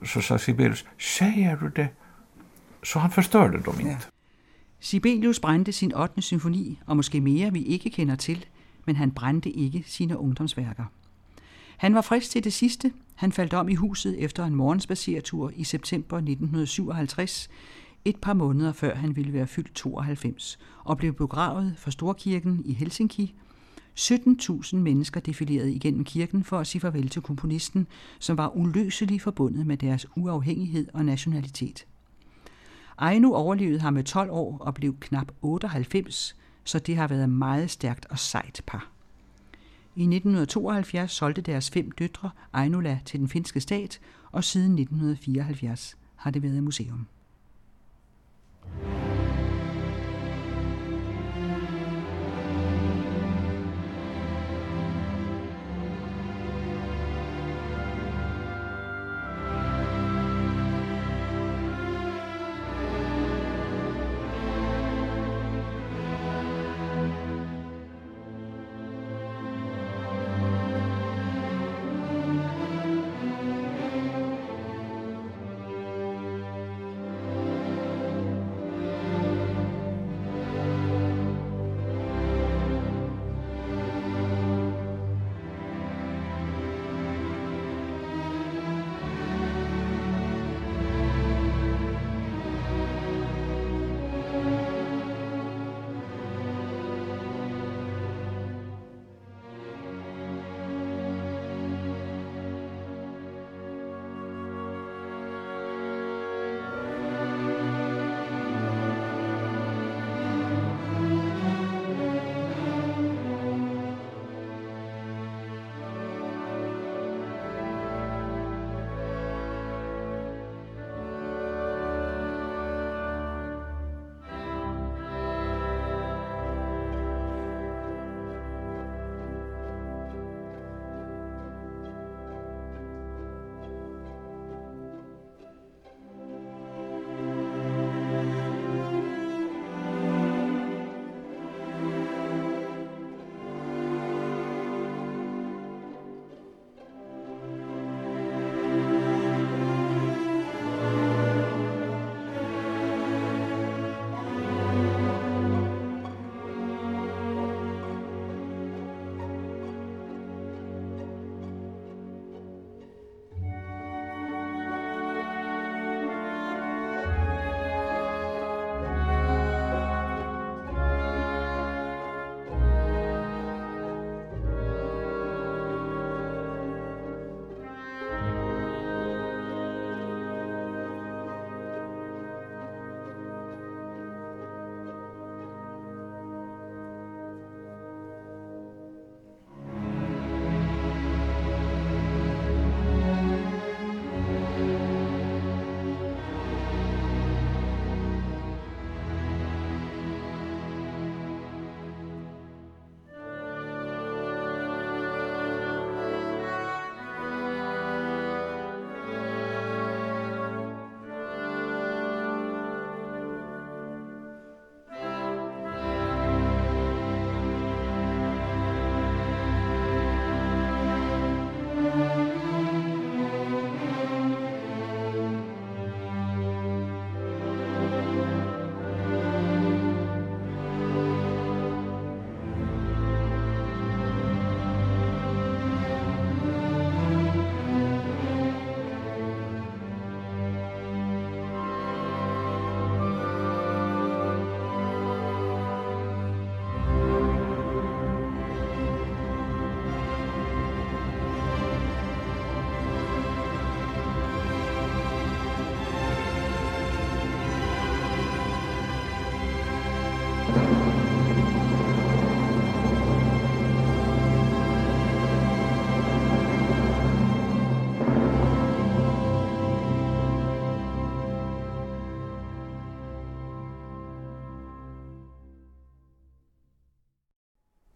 Så 0.06 0.22
sa 0.22 0.38
Sibelius, 0.38 0.86
säger 0.98 1.56
du 1.56 1.70
det? 1.70 1.88
Så 2.84 3.00
han 3.00 3.12
förstörde 3.12 3.58
dem 3.58 3.80
inte. 3.80 3.92
Ja. 3.92 4.12
Sibelius 4.80 5.40
brændte 5.40 5.72
sin 5.72 5.94
8. 5.96 6.22
symfoni, 6.22 6.80
og 6.86 6.96
måske 6.96 7.22
mere 7.22 7.54
vi 7.54 7.64
ikke 7.64 7.90
kender 7.90 8.16
til, 8.16 8.46
men 8.86 8.96
han 8.96 9.12
brændte 9.12 9.50
ikke 9.50 9.84
sine 9.88 10.18
ungdomsværker. 10.18 10.86
Han 11.82 11.96
var 11.96 12.02
frisk 12.02 12.32
til 12.32 12.44
det 12.44 12.54
sidste. 12.54 12.94
Han 13.16 13.32
faldt 13.32 13.54
om 13.54 13.70
i 13.70 13.76
huset 13.76 14.24
efter 14.24 14.46
en 14.46 14.56
morgenspacertur 14.56 15.52
i 15.56 15.64
september 15.64 16.18
1957, 16.18 17.50
et 18.06 18.16
par 18.16 18.34
måneder 18.34 18.74
før 18.74 18.96
han 18.96 19.16
ville 19.16 19.34
være 19.34 19.48
fyldt 19.48 19.76
92, 19.76 20.60
og 20.84 20.98
blev 20.98 21.14
begravet 21.14 21.74
for 21.78 21.92
Storkirken 21.92 22.62
i 22.66 22.74
Helsinki. 22.74 23.36
17.000 24.00 24.76
mennesker 24.76 25.20
defilerede 25.20 25.74
igennem 25.74 26.04
kirken 26.04 26.44
for 26.44 26.60
at 26.60 26.68
sige 26.68 26.82
farvel 26.82 27.10
til 27.10 27.22
komponisten, 27.22 27.88
som 28.20 28.38
var 28.38 28.58
uløseligt 28.58 29.24
forbundet 29.24 29.68
med 29.68 29.78
deres 29.78 30.06
uafhængighed 30.16 30.88
og 30.94 31.06
nationalitet. 31.06 31.86
Ejnu 33.00 33.36
overlevede 33.36 33.80
ham 33.80 33.94
med 33.94 34.04
12 34.04 34.30
år 34.32 34.58
og 34.58 34.74
blev 34.74 34.96
knap 35.00 35.32
98, 35.42 36.36
så 36.64 36.80
det 36.80 36.96
har 36.96 37.08
været 37.08 37.30
meget 37.30 37.70
stærkt 37.70 38.06
og 38.10 38.20
sejt 38.20 38.62
par. 38.68 39.01
I 39.96 40.02
1972 40.02 41.12
solgte 41.12 41.42
deres 41.42 41.70
fem 41.70 41.92
døtre 41.92 42.30
Ainola 42.54 43.00
til 43.06 43.20
den 43.20 43.30
finske 43.30 43.60
stat, 43.60 44.00
og 44.32 44.44
siden 44.44 44.80
1974 44.80 45.98
har 46.16 46.32
det 46.32 46.44
været 46.44 46.64
museum. 46.64 47.08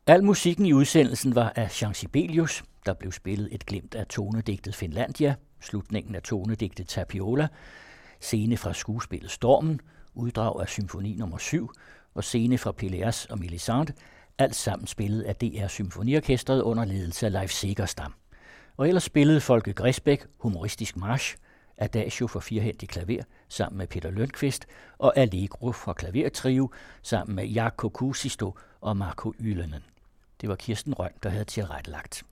Al 0.07 0.23
musikken 0.23 0.65
i 0.65 0.73
udsendelsen 0.73 1.35
var 1.35 1.53
af 1.55 1.81
Jean 1.81 1.93
Sibelius. 1.93 2.63
Der 2.85 2.93
blev 2.93 3.11
spillet 3.11 3.49
et 3.51 3.65
glimt 3.65 3.95
af 3.95 4.07
tonedigtet 4.07 4.75
Finlandia, 4.75 5.35
slutningen 5.59 6.15
af 6.15 6.21
tonedigtet 6.21 6.87
Tapiola, 6.87 7.47
scene 8.19 8.57
fra 8.57 8.73
skuespillet 8.73 9.31
Stormen, 9.31 9.79
uddrag 10.13 10.61
af 10.61 10.69
symfoni 10.69 11.15
nummer 11.15 11.37
7 11.37 11.69
og 12.15 12.23
scene 12.23 12.57
fra 12.57 12.71
Peleas 12.71 13.25
og 13.25 13.39
Melisande, 13.39 13.93
alt 14.37 14.55
sammen 14.55 14.87
spillet 14.87 15.21
af 15.21 15.35
DR 15.35 15.67
Symfoniorkestret 15.67 16.61
under 16.61 16.85
ledelse 16.85 17.25
af 17.25 17.31
Leif 17.31 17.51
Segerstam. 17.51 18.13
Og 18.77 18.87
ellers 18.87 19.03
spillede 19.03 19.41
Folke 19.41 19.73
Grisbæk 19.73 20.25
humoristisk 20.37 20.97
march, 20.97 21.35
Adagio 21.77 22.27
for 22.27 22.39
firehændig 22.39 22.89
klaver 22.89 23.23
sammen 23.49 23.77
med 23.77 23.87
Peter 23.87 24.11
Lønqvist 24.11 24.65
og 24.97 25.17
Allegro 25.17 25.71
for 25.71 25.93
klavertrio 25.93 26.69
sammen 27.01 27.35
med 27.35 27.45
Jaakko 27.45 27.89
Kusisto 27.89 28.57
og 28.81 28.97
Marco 28.97 29.33
Ylenen. 29.39 29.83
Det 30.41 30.49
var 30.49 30.55
Kirsten 30.55 30.93
Røn, 30.93 31.11
der 31.23 31.29
havde 31.29 31.45
tilrettelagt. 31.45 32.23